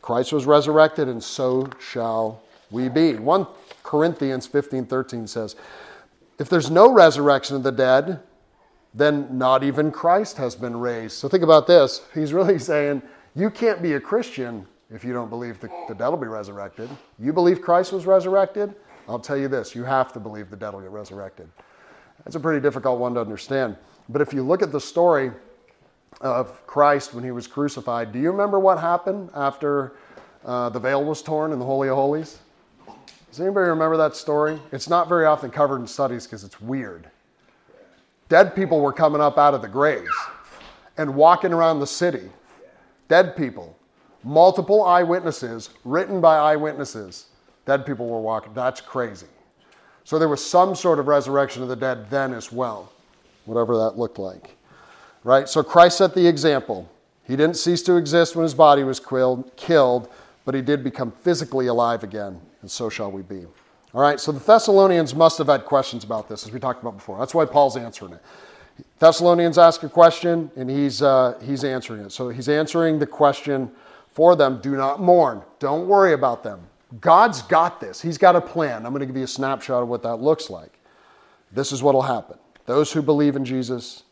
[0.00, 2.43] Christ was resurrected, and so shall
[2.74, 3.14] we be.
[3.14, 3.46] 1
[3.82, 5.56] Corinthians 15 13 says,
[6.38, 8.20] If there's no resurrection of the dead,
[8.92, 11.16] then not even Christ has been raised.
[11.16, 12.02] So think about this.
[12.12, 13.02] He's really saying,
[13.34, 16.90] You can't be a Christian if you don't believe the, the dead will be resurrected.
[17.18, 18.74] You believe Christ was resurrected?
[19.08, 21.48] I'll tell you this you have to believe the dead will get resurrected.
[22.24, 23.76] That's a pretty difficult one to understand.
[24.08, 25.30] But if you look at the story
[26.20, 29.96] of Christ when he was crucified, do you remember what happened after
[30.44, 32.38] uh, the veil was torn in the Holy of Holies?
[33.34, 34.60] Does anybody remember that story?
[34.70, 37.10] It's not very often covered in studies because it's weird.
[38.28, 40.14] Dead people were coming up out of the graves
[40.98, 42.30] and walking around the city.
[43.08, 43.76] Dead people
[44.22, 47.26] multiple eyewitnesses, written by eyewitnesses.
[47.66, 48.54] Dead people were walking.
[48.54, 49.26] That's crazy.
[50.04, 52.92] So there was some sort of resurrection of the dead then as well,
[53.46, 54.54] whatever that looked like.
[55.24, 55.48] Right?
[55.48, 56.88] So Christ set the example.
[57.24, 60.08] He didn't cease to exist when his body was killed,
[60.44, 63.46] but he did become physically alive again, and so shall we be.
[63.94, 66.96] All right, so the Thessalonians must have had questions about this, as we talked about
[66.96, 67.18] before.
[67.18, 68.22] That's why Paul's answering it.
[68.98, 72.10] Thessalonians ask a question, and he's, uh, he's answering it.
[72.10, 73.70] So he's answering the question
[74.10, 74.60] for them.
[74.60, 75.42] Do not mourn.
[75.60, 76.60] Don't worry about them.
[77.00, 78.00] God's got this.
[78.00, 78.84] He's got a plan.
[78.84, 80.78] I'm going to give you a snapshot of what that looks like.
[81.52, 82.36] This is what will happen.
[82.66, 84.02] Those who believe in Jesus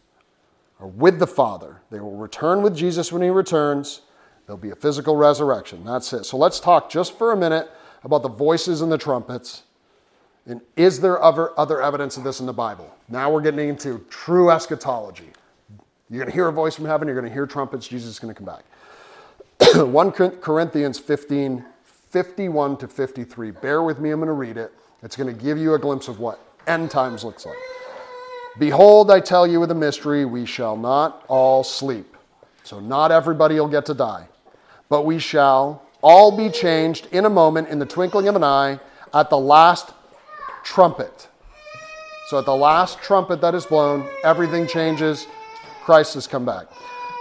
[0.81, 1.81] are with the Father.
[1.91, 4.03] They will return with Jesus when he returns.
[4.47, 5.85] There'll be a physical resurrection.
[5.85, 6.25] That's it.
[6.25, 7.71] So let's talk just for a minute
[8.05, 9.63] about the voices and the trumpets.
[10.47, 12.93] And is there other, other evidence of this in the Bible?
[13.09, 15.31] Now we're getting into true eschatology.
[16.11, 18.19] You're going to hear a voice from heaven, you're going to hear trumpets, Jesus is
[18.19, 18.65] going to come back.
[19.87, 23.51] 1 Corinthians 15, 51 to 53.
[23.53, 24.73] Bear with me, I'm going to read it.
[25.03, 27.57] It's going to give you a glimpse of what end times looks like.
[28.59, 32.17] Behold, I tell you with a mystery, we shall not all sleep.
[32.65, 34.29] So, not everybody will get to die,
[34.93, 38.79] but we shall all be changed in a moment, in the twinkling of an eye,
[39.15, 39.95] at the last
[40.65, 41.29] trumpet.
[42.29, 45.27] So, at the last trumpet that is blown, everything changes.
[45.83, 46.67] Christ has come back.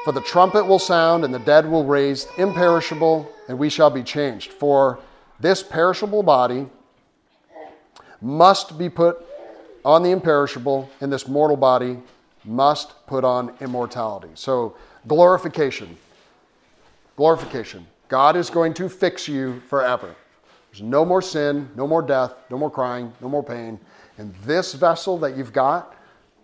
[0.03, 4.03] For the trumpet will sound, and the dead will raise imperishable, and we shall be
[4.03, 4.51] changed.
[4.51, 4.99] For
[5.39, 6.67] this perishable body
[8.19, 9.25] must be put
[9.85, 11.99] on the imperishable, and this mortal body
[12.43, 14.31] must put on immortality.
[14.33, 14.75] So,
[15.07, 15.97] glorification.
[17.21, 17.85] Glorification.
[18.07, 20.15] God is going to fix you forever.
[20.71, 23.79] There's no more sin, no more death, no more crying, no more pain.
[24.17, 25.95] And this vessel that you've got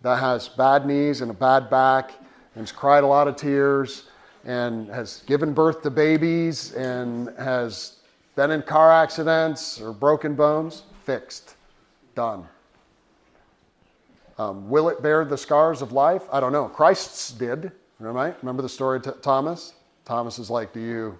[0.03, 2.11] that has bad knees and a bad back
[2.53, 4.03] and has cried a lot of tears
[4.45, 7.95] and has given birth to babies and has
[8.35, 11.55] been in car accidents or broken bones, fixed,
[12.13, 12.47] done.
[14.37, 16.21] Um, will it bear the scars of life?
[16.31, 16.67] I don't know.
[16.67, 18.35] Christ's did, right?
[18.43, 19.73] Remember the story of Thomas?
[20.07, 21.17] Thomas is like, Do you,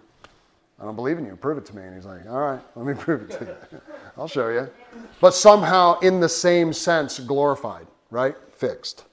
[0.79, 1.35] I don't believe in you.
[1.35, 1.83] Prove it to me.
[1.83, 3.81] And he's like, All right, let me prove it to you.
[4.17, 4.69] I'll show you.
[5.19, 8.35] But somehow, in the same sense, glorified, right?
[8.53, 9.03] Fixed.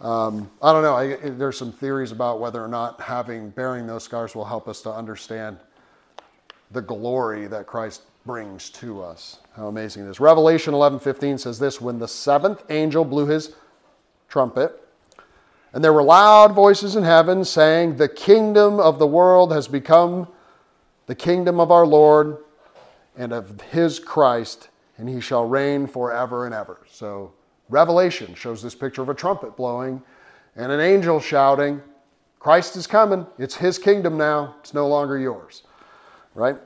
[0.00, 0.94] Um, I don't know.
[0.94, 4.80] I, there's some theories about whether or not having bearing those scars will help us
[4.82, 5.58] to understand
[6.70, 9.40] the glory that Christ brings to us.
[9.56, 10.20] How amazing it is.
[10.20, 13.56] Revelation 11:15 says this, when the seventh angel blew his
[14.28, 14.80] trumpet,
[15.72, 20.28] and there were loud voices in heaven saying, "The kingdom of the world has become
[21.06, 22.38] the kingdom of our Lord
[23.16, 24.68] and of his Christ,
[24.98, 27.32] and he shall reign forever and ever." So
[27.68, 30.02] Revelation shows this picture of a trumpet blowing
[30.56, 31.80] and an angel shouting,
[32.40, 33.26] Christ is coming.
[33.38, 34.56] It's his kingdom now.
[34.60, 35.62] It's no longer yours.
[36.34, 36.56] Right?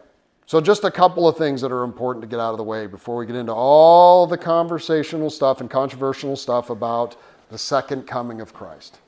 [0.47, 2.87] So, just a couple of things that are important to get out of the way
[2.87, 7.17] before we get into all the conversational stuff and controversial stuff about
[7.55, 8.99] the second coming of Christ.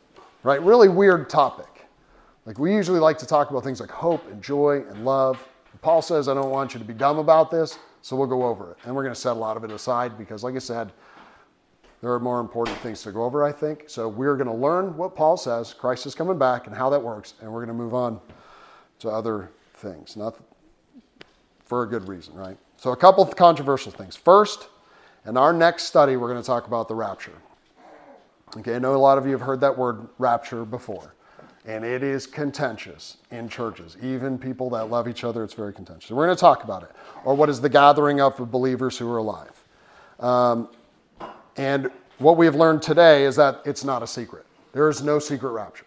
[0.44, 0.62] Right?
[0.62, 1.88] Really weird topic.
[2.44, 5.44] Like, we usually like to talk about things like hope and joy and love.
[5.82, 8.70] Paul says, I don't want you to be dumb about this, so we'll go over
[8.70, 8.76] it.
[8.84, 10.92] And we're going to set a lot of it aside because, like I said,
[12.00, 13.86] there are more important things to go over, I think.
[13.88, 17.02] So we're going to learn what Paul says, Christ is coming back, and how that
[17.02, 18.20] works, and we're going to move on
[19.00, 20.16] to other things.
[20.16, 20.36] Not
[21.64, 22.56] for a good reason, right?
[22.76, 24.14] So, a couple of controversial things.
[24.14, 24.68] First,
[25.24, 27.32] in our next study, we're going to talk about the rapture.
[28.56, 31.14] Okay, I know a lot of you have heard that word rapture before,
[31.66, 33.98] and it is contentious in churches.
[34.02, 36.10] Even people that love each other, it's very contentious.
[36.10, 36.90] We're going to talk about it.
[37.24, 39.62] Or what is the gathering up of believers who are alive?
[40.20, 40.70] Um,
[41.56, 44.46] and what we have learned today is that it's not a secret.
[44.72, 45.84] There is no secret rapture.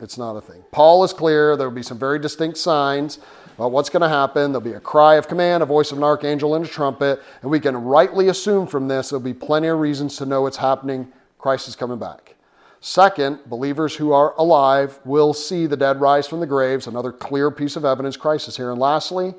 [0.00, 0.62] It's not a thing.
[0.70, 1.56] Paul is clear.
[1.56, 3.18] There will be some very distinct signs
[3.56, 4.52] about what's going to happen.
[4.52, 7.20] There'll be a cry of command, a voice of an archangel, and a trumpet.
[7.42, 10.56] And we can rightly assume from this there'll be plenty of reasons to know it's
[10.56, 11.12] happening.
[11.38, 12.34] Christ is coming back.
[12.80, 16.86] Second, believers who are alive will see the dead rise from the graves.
[16.86, 18.70] Another clear piece of evidence Christ is here.
[18.70, 19.34] And lastly,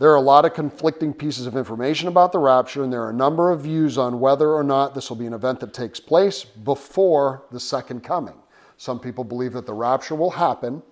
[0.00, 3.10] there are a lot of conflicting pieces of information about the rapture, and there are
[3.10, 6.00] a number of views on whether or not this will be an event that takes
[6.00, 8.34] place before the second coming.
[8.78, 10.82] Some people believe that the rapture will happen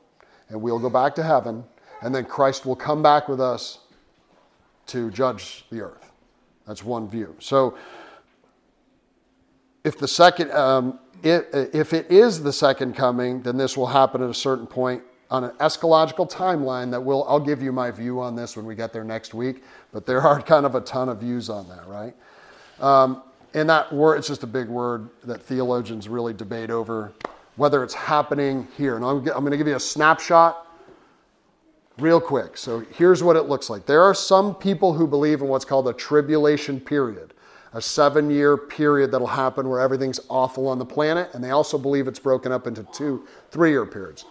[0.51, 1.65] and we'll go back to heaven,
[2.03, 3.79] and then Christ will come back with us
[4.87, 6.13] to judge the earth.
[6.67, 7.35] That's one view.
[7.39, 7.77] So,
[9.89, 14.31] if the second, um, if, it is the second coming, then this will happen at
[14.31, 18.37] a certain point on an eschatological timeline that will I'll give you my view on
[18.37, 21.21] this when we get there next week, but there are kind of a ton of
[21.21, 22.15] views on that, right?
[22.81, 23.23] Um,
[23.55, 27.13] and that word, it's just a big word that theologians really debate over
[27.57, 28.97] whether it's happening here.
[28.97, 30.67] And I'm, I'm going to give you a snapshot
[31.99, 32.57] real quick.
[32.57, 33.85] So here's what it looks like.
[33.87, 37.35] There are some people who believe in what's called a tribulation period,
[37.73, 41.31] a seven year period that'll happen where everything's awful on the planet.
[41.35, 44.25] And they also believe it's broken up into two three year periods.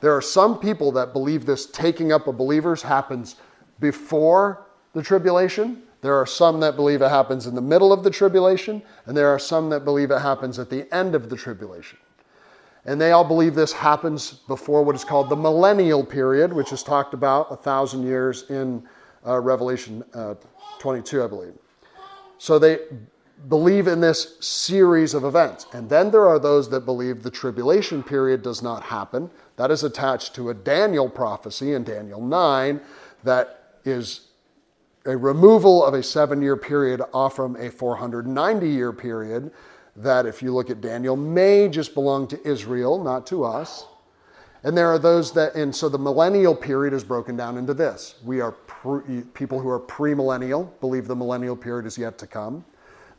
[0.00, 3.36] There are some people that believe this taking up of believers happens
[3.78, 5.82] before the tribulation.
[6.00, 9.28] There are some that believe it happens in the middle of the tribulation, and there
[9.28, 11.98] are some that believe it happens at the end of the tribulation.
[12.84, 16.82] And they all believe this happens before what is called the millennial period, which is
[16.82, 18.82] talked about a thousand years in
[19.24, 20.34] uh, Revelation uh,
[20.80, 21.54] 22, I believe.
[22.42, 22.80] So they
[23.48, 25.66] believe in this series of events.
[25.72, 29.30] And then there are those that believe the tribulation period does not happen.
[29.54, 32.80] That is attached to a Daniel prophecy in Daniel 9
[33.22, 34.22] that is
[35.06, 39.52] a removal of a seven year period off from a 490 year period
[39.94, 43.86] that, if you look at Daniel, may just belong to Israel, not to us.
[44.64, 48.16] And there are those that, and so the millennial period is broken down into this.
[48.24, 52.64] We are pre, people who are premillennial, believe the millennial period is yet to come.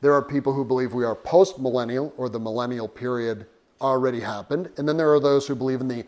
[0.01, 3.45] There are people who believe we are post millennial or the millennial period
[3.79, 4.69] already happened.
[4.77, 6.05] And then there are those who believe in the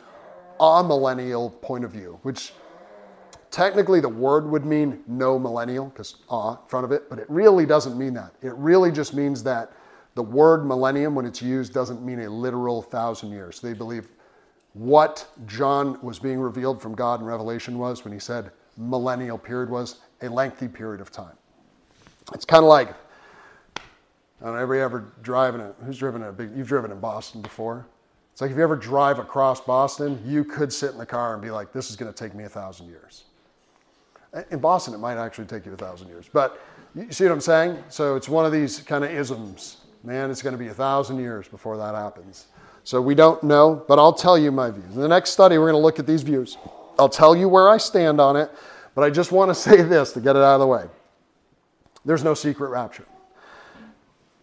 [0.60, 2.53] amillennial point of view, which
[3.51, 7.30] technically the word would mean no millennial because ah in front of it, but it
[7.30, 8.34] really doesn't mean that.
[8.41, 9.72] It really just means that
[10.16, 13.60] the word millennium, when it's used, doesn't mean a literal thousand years.
[13.60, 14.10] They believe
[14.74, 19.69] what John was being revealed from God in Revelation was when he said millennial period
[19.69, 21.36] was a lengthy period of time.
[22.34, 22.89] It's kind of like
[24.41, 25.76] I don't know, ever ever driving it.
[25.86, 27.86] who's driven a big you've driven in Boston before?
[28.32, 31.41] It's like if you ever drive across Boston, you could sit in the car and
[31.41, 33.23] be like, this is going to take me a thousand years.
[34.51, 36.30] In Boston, it might actually take you a thousand years.
[36.32, 36.59] But
[36.93, 37.82] you see what I'm saying?
[37.88, 41.17] So it's one of these kind of isms Man, it's going to be a thousand
[41.17, 42.45] years before that happens.
[42.84, 44.93] So we don't know, but I'll tell you my views.
[44.93, 46.59] In the next study, we're going to look at these views.
[46.98, 48.52] I'll tell you where I stand on it,
[48.93, 50.86] but I just want to say this to get it out of the way.
[52.06, 53.06] There's no secret rapture.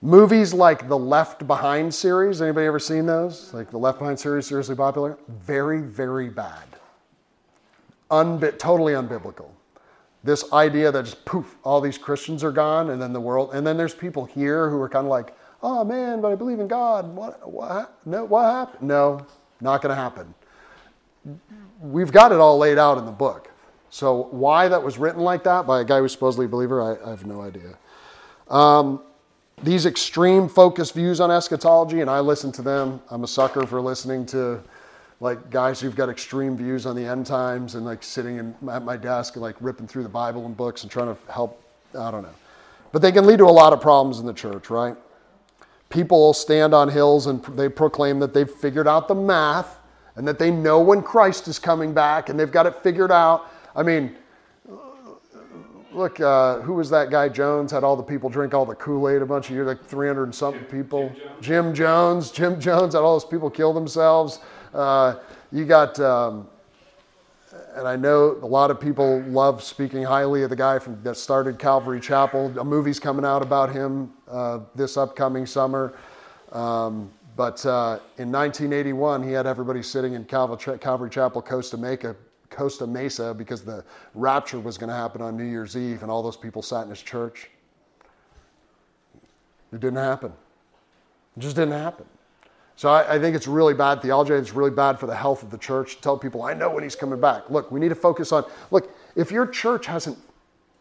[0.05, 3.55] Movies like the Left Behind series, anybody ever seen those?
[3.55, 5.17] Like the Left Behind series, seriously popular?
[5.29, 6.65] Very, very bad.
[8.11, 9.49] Unbi- totally unbiblical.
[10.25, 13.65] This idea that just poof, all these Christians are gone, and then the world, and
[13.65, 16.67] then there's people here who are kind of like, oh man, but I believe in
[16.67, 17.15] God.
[17.15, 18.89] What, what, no, what happened?
[18.89, 19.25] No,
[19.61, 20.35] not going to happen.
[21.83, 23.51] We've got it all laid out in the book.
[23.91, 27.07] So why that was written like that by a guy who's supposedly a believer, I,
[27.07, 27.77] I have no idea.
[28.49, 29.03] Um,
[29.63, 33.03] these extreme focused views on eschatology, and I listen to them.
[33.11, 34.63] I'm a sucker for listening to
[35.21, 38.83] like guys who've got extreme views on the end times and like sitting in, at
[38.85, 41.63] my desk and like ripping through the Bible and books and trying to help.
[41.99, 42.35] I don't know.
[42.93, 44.97] But they can lead to a lot of problems in the church, right?
[45.91, 49.79] People stand on hills and they proclaim that they've figured out the math
[50.17, 53.51] and that they know when Christ is coming back and they've got it figured out.
[53.75, 54.17] I mean,
[55.95, 57.73] look, uh, who was that guy Jones?
[57.73, 60.25] Had all the people drink all the Kool Aid a bunch of years, like 300
[60.25, 61.09] and something people.
[61.09, 61.41] Jim Jones.
[61.41, 62.31] Jim Jones.
[62.31, 64.41] Jim Jones had all those people kill themselves.
[64.75, 65.17] Uh,
[65.51, 66.47] you got, um,
[67.75, 71.17] and I know a lot of people love speaking highly of the guy from, that
[71.17, 72.59] started Calvary Chapel.
[72.59, 75.95] A movie's coming out about him uh, this upcoming summer.
[76.53, 82.15] Um, but uh, in 1981, he had everybody sitting in Calvary, Chapel, Costa Mesa,
[82.51, 86.23] Costa Mesa because the rapture was going to happen on New Year's Eve, and all
[86.23, 87.51] those people sat in his church.
[89.73, 90.33] It didn't happen.
[91.37, 92.05] It just didn't happen.
[92.77, 94.35] So I, I, think it's really bad theology.
[94.35, 96.83] It's really bad for the health of the church to tell people, I know when
[96.83, 97.49] he's coming back.
[97.51, 100.19] Look, we need to focus on, look, if your church hasn't,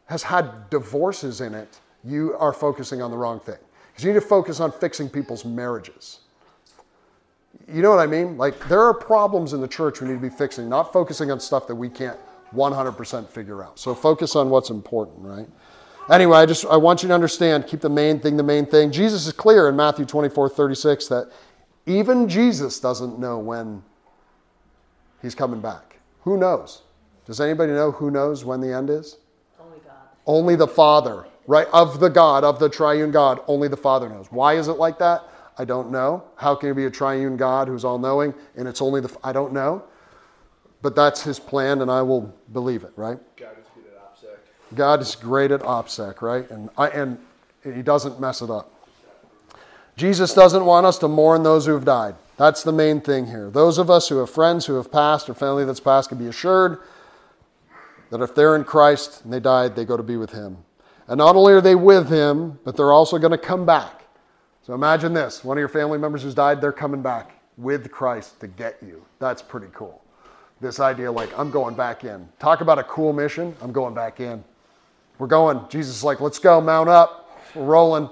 [0.05, 3.57] has had divorces in it, you are focusing on the wrong thing.
[3.91, 6.21] Because you need to focus on fixing people's marriages.
[7.67, 8.37] You know what I mean?
[8.37, 11.39] Like, there are problems in the church we need to be fixing, not focusing on
[11.39, 12.17] stuff that we can't
[12.53, 13.79] 100% figure out.
[13.79, 15.47] So focus on what's important, right?
[16.09, 18.91] Anyway, I just I want you to understand, keep the main thing the main thing.
[18.91, 21.31] Jesus is clear in Matthew 24, 36 that
[21.85, 23.81] even Jesus doesn't know when
[25.21, 25.99] he's coming back.
[26.23, 26.81] Who knows?
[27.25, 29.17] Does anybody know who knows when the end is?
[29.59, 29.93] Only God.
[30.25, 31.67] Only the Father, right?
[31.71, 34.27] Of the God, of the triune God, only the Father knows.
[34.31, 35.23] Why is it like that?
[35.57, 36.23] I don't know.
[36.35, 39.31] How can he be a triune God who's all knowing and it's only the, I
[39.33, 39.83] don't know.
[40.81, 43.19] But that's his plan and I will believe it, right?
[43.37, 44.75] God is good at OPSEC.
[44.75, 46.49] God is great at OPSEC, right?
[46.49, 47.17] And, I, and
[47.63, 48.73] he doesn't mess it up.
[49.95, 52.15] Jesus doesn't want us to mourn those who have died.
[52.37, 53.51] That's the main thing here.
[53.51, 56.27] Those of us who have friends who have passed or family that's passed can be
[56.27, 56.79] assured
[58.09, 60.57] that if they're in Christ and they died, they go to be with Him.
[61.07, 64.00] And not only are they with Him, but they're also going to come back.
[64.63, 68.39] So imagine this one of your family members who's died, they're coming back with Christ
[68.39, 69.05] to get you.
[69.19, 70.01] That's pretty cool.
[70.59, 72.27] This idea, like, I'm going back in.
[72.39, 73.55] Talk about a cool mission.
[73.61, 74.43] I'm going back in.
[75.17, 75.59] We're going.
[75.69, 77.39] Jesus is like, let's go, mount up.
[77.55, 78.09] We're rolling.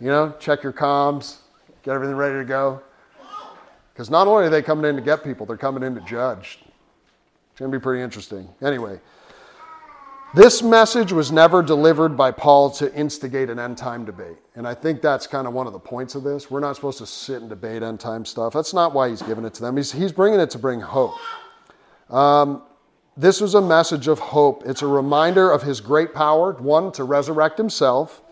[0.00, 1.36] You know, check your comms,
[1.82, 2.80] get everything ready to go.
[3.92, 6.60] Because not only are they coming in to get people, they're coming in to judge.
[7.50, 8.48] It's going to be pretty interesting.
[8.62, 8.98] Anyway,
[10.34, 14.36] this message was never delivered by Paul to instigate an end time debate.
[14.54, 16.50] And I think that's kind of one of the points of this.
[16.50, 18.52] We're not supposed to sit and debate end time stuff.
[18.52, 19.76] That's not why he's giving it to them.
[19.76, 21.14] He's, he's bringing it to bring hope.
[22.08, 22.62] Um,
[23.16, 24.62] this was a message of hope.
[24.66, 28.22] It's a reminder of his great power, one, to resurrect himself,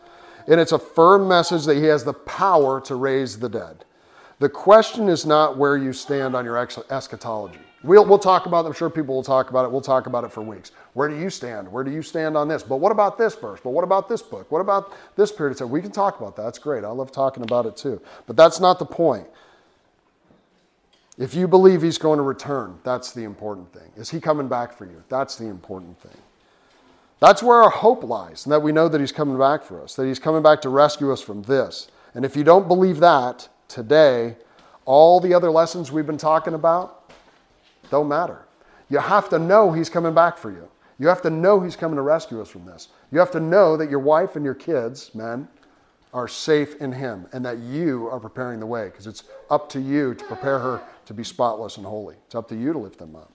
[0.46, 3.84] and it's a firm message that he has the power to raise the dead.
[4.38, 6.56] The question is not where you stand on your
[6.90, 7.58] eschatology.
[7.84, 8.68] We'll, we'll talk about it.
[8.68, 9.70] I'm sure people will talk about it.
[9.70, 10.72] We'll talk about it for weeks.
[10.94, 11.70] Where do you stand?
[11.70, 12.62] Where do you stand on this?
[12.62, 13.60] But what about this verse?
[13.62, 14.50] But what about this book?
[14.50, 15.70] What about this period of time?
[15.70, 16.42] We can talk about that.
[16.42, 16.82] That's great.
[16.82, 18.02] I love talking about it too.
[18.26, 19.28] But that's not the point.
[21.18, 23.90] If you believe he's going to return, that's the important thing.
[23.96, 25.02] Is he coming back for you?
[25.08, 26.20] That's the important thing.
[27.20, 29.96] That's where our hope lies, and that we know that He's coming back for us,
[29.96, 31.88] that He's coming back to rescue us from this.
[32.14, 34.36] And if you don't believe that today,
[34.84, 36.97] all the other lessons we've been talking about
[37.88, 38.46] don't matter.
[38.88, 40.68] You have to know He's coming back for you.
[40.98, 42.88] You have to know He's coming to rescue us from this.
[43.12, 45.48] You have to know that your wife and your kids, men,
[46.14, 49.80] are safe in Him and that you are preparing the way because it's up to
[49.80, 52.16] you to prepare her to be spotless and holy.
[52.26, 53.30] It's up to you to lift them up.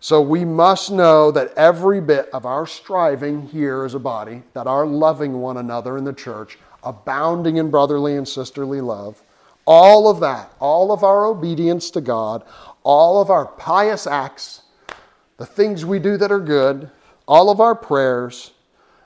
[0.00, 4.66] So we must know that every bit of our striving here as a body, that
[4.66, 9.22] our loving one another in the church, abounding in brotherly and sisterly love,
[9.66, 12.44] all of that, all of our obedience to God,
[12.84, 14.62] all of our pious acts,
[15.38, 16.90] the things we do that are good,
[17.26, 18.52] all of our prayers,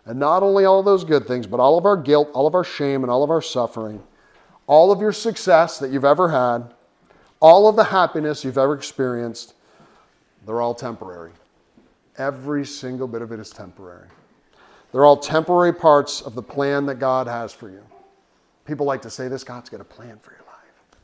[0.04, 2.54] and not only all of those good things, but all of our guilt, all of
[2.54, 4.02] our shame, and all of our suffering,
[4.66, 6.74] all of your success that you've ever had,
[7.40, 9.54] all of the happiness you've ever experienced,
[10.44, 11.32] they're all temporary.
[12.16, 14.08] Every single bit of it is temporary.
[14.90, 17.82] They're all temporary parts of the plan that God has for you.
[18.64, 20.98] People like to say this God's got a plan for your life.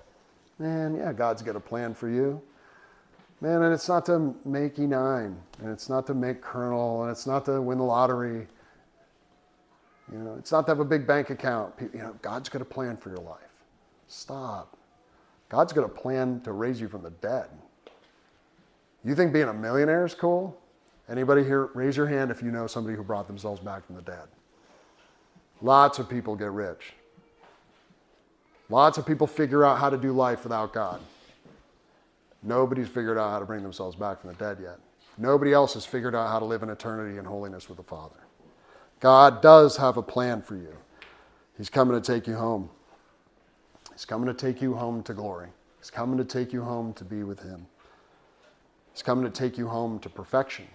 [0.58, 2.40] Man, yeah, God's got a plan for you.
[3.44, 7.26] Man, and it's not to make E9, and it's not to make Colonel, and it's
[7.26, 8.46] not to win the lottery.
[10.10, 11.74] You know, it's not to have a big bank account.
[11.78, 13.52] You know, God's got a plan for your life.
[14.08, 14.78] Stop.
[15.50, 17.48] God's got a plan to raise you from the dead.
[19.04, 20.58] You think being a millionaire is cool?
[21.10, 24.02] Anybody here, raise your hand if you know somebody who brought themselves back from the
[24.02, 24.26] dead.
[25.60, 26.94] Lots of people get rich.
[28.70, 31.02] Lots of people figure out how to do life without God.
[32.44, 34.78] Nobody's figured out how to bring themselves back from the dead yet.
[35.16, 38.26] Nobody else has figured out how to live in eternity and holiness with the Father.
[39.00, 40.76] God does have a plan for you.
[41.56, 42.68] He's coming to take you home.
[43.92, 45.48] He's coming to take you home to glory.
[45.78, 47.66] He's coming to take you home to be with Him.
[48.92, 50.66] He's coming to take you home to perfection.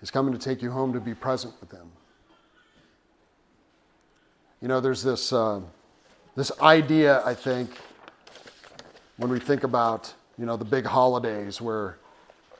[0.00, 1.90] He's coming to take you home to be present with Him.
[4.60, 5.60] You know, there's this, uh,
[6.34, 7.70] this idea, I think,
[9.18, 11.98] when we think about, you know, the big holidays where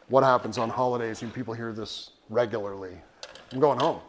[0.08, 2.96] what happens on holidays, and people hear this regularly.
[3.52, 4.00] I'm going home.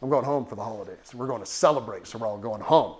[0.00, 1.14] I'm going home for the holidays.
[1.14, 2.96] We're going to celebrate, so we're all going home.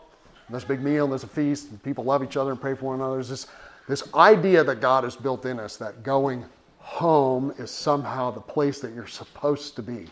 [0.46, 2.60] And there's a big meal, and there's a feast, and people love each other and
[2.60, 3.14] pray for one another.
[3.14, 3.46] There's this,
[3.88, 6.44] this idea that God has built in us that going
[6.78, 10.06] home is somehow the place that you're supposed to be.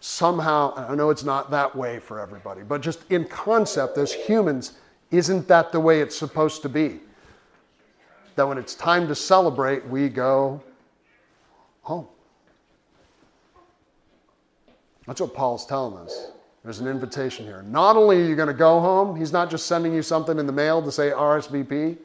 [0.00, 4.72] Somehow, I know it's not that way for everybody, but just in concept, as humans,
[5.10, 7.00] isn't that the way it's supposed to be?
[8.36, 10.60] That when it's time to celebrate, we go
[11.82, 12.06] home.
[15.06, 16.32] That's what Paul's telling us.
[16.64, 17.62] There's an invitation here.
[17.62, 20.46] Not only are you going to go home, he's not just sending you something in
[20.46, 21.98] the mail to say RSVP.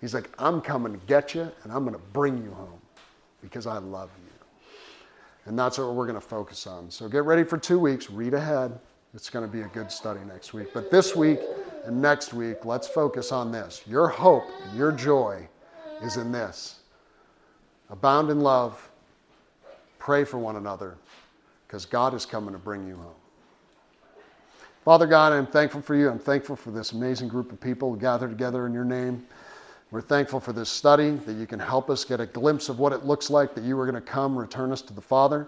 [0.00, 2.80] He's like, I'm coming to get you and I'm going to bring you home
[3.40, 4.30] because I love you.
[5.46, 6.90] And that's what we're going to focus on.
[6.90, 8.10] So get ready for two weeks.
[8.10, 8.78] Read ahead.
[9.14, 10.74] It's going to be a good study next week.
[10.74, 11.38] But this week
[11.86, 13.82] and next week, let's focus on this.
[13.86, 14.44] Your hope,
[14.74, 15.48] your joy
[16.04, 16.80] is in this.
[17.90, 18.90] Abound in love.
[19.98, 20.96] Pray for one another
[21.66, 23.14] because God is coming to bring you home.
[24.84, 26.10] Father God, I'm thankful for you.
[26.10, 29.26] I'm thankful for this amazing group of people gathered together in your name.
[29.90, 32.92] We're thankful for this study, that you can help us get a glimpse of what
[32.92, 35.46] it looks like that you are going to come, return us to the Father.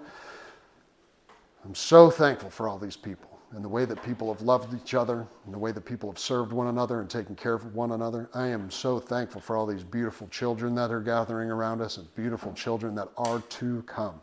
[1.64, 4.94] I'm so thankful for all these people and the way that people have loved each
[4.94, 7.92] other and the way that people have served one another and taken care of one
[7.92, 8.28] another.
[8.34, 12.12] I am so thankful for all these beautiful children that are gathering around us and
[12.16, 14.20] beautiful children that are to come.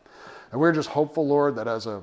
[0.52, 2.02] And we're just hopeful, Lord, that as a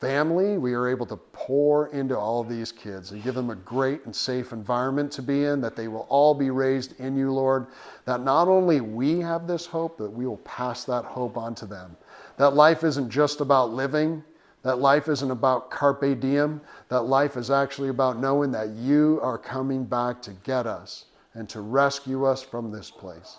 [0.00, 4.04] family, we are able to pour into all these kids and give them a great
[4.04, 7.66] and safe environment to be in, that they will all be raised in you, Lord,
[8.04, 11.66] that not only we have this hope, that we will pass that hope on to
[11.66, 11.96] them.
[12.36, 14.22] That life isn't just about living,
[14.66, 19.38] that life isn't about carpe diem, that life is actually about knowing that you are
[19.38, 21.04] coming back to get us
[21.34, 23.38] and to rescue us from this place.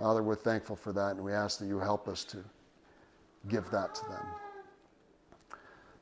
[0.00, 2.38] Father, we're thankful for that, and we ask that you help us to
[3.46, 4.26] give that to them.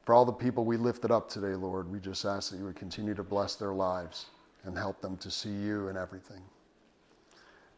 [0.07, 2.77] For all the people we lifted up today, Lord, we just ask that you would
[2.77, 4.31] continue to bless their lives
[4.65, 6.41] and help them to see you in everything.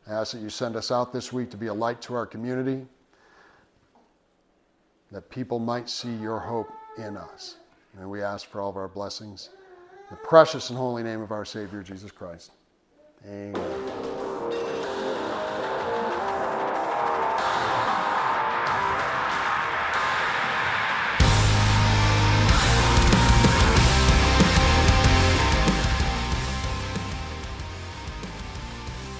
[0.09, 2.25] I ask that you send us out this week to be a light to our
[2.25, 2.87] community,
[5.13, 7.57] that people might see your hope in us.
[7.99, 9.51] And we ask for all of our blessings.
[10.11, 12.53] In the precious and holy name of our Savior, Jesus Christ.
[13.27, 14.10] Amen.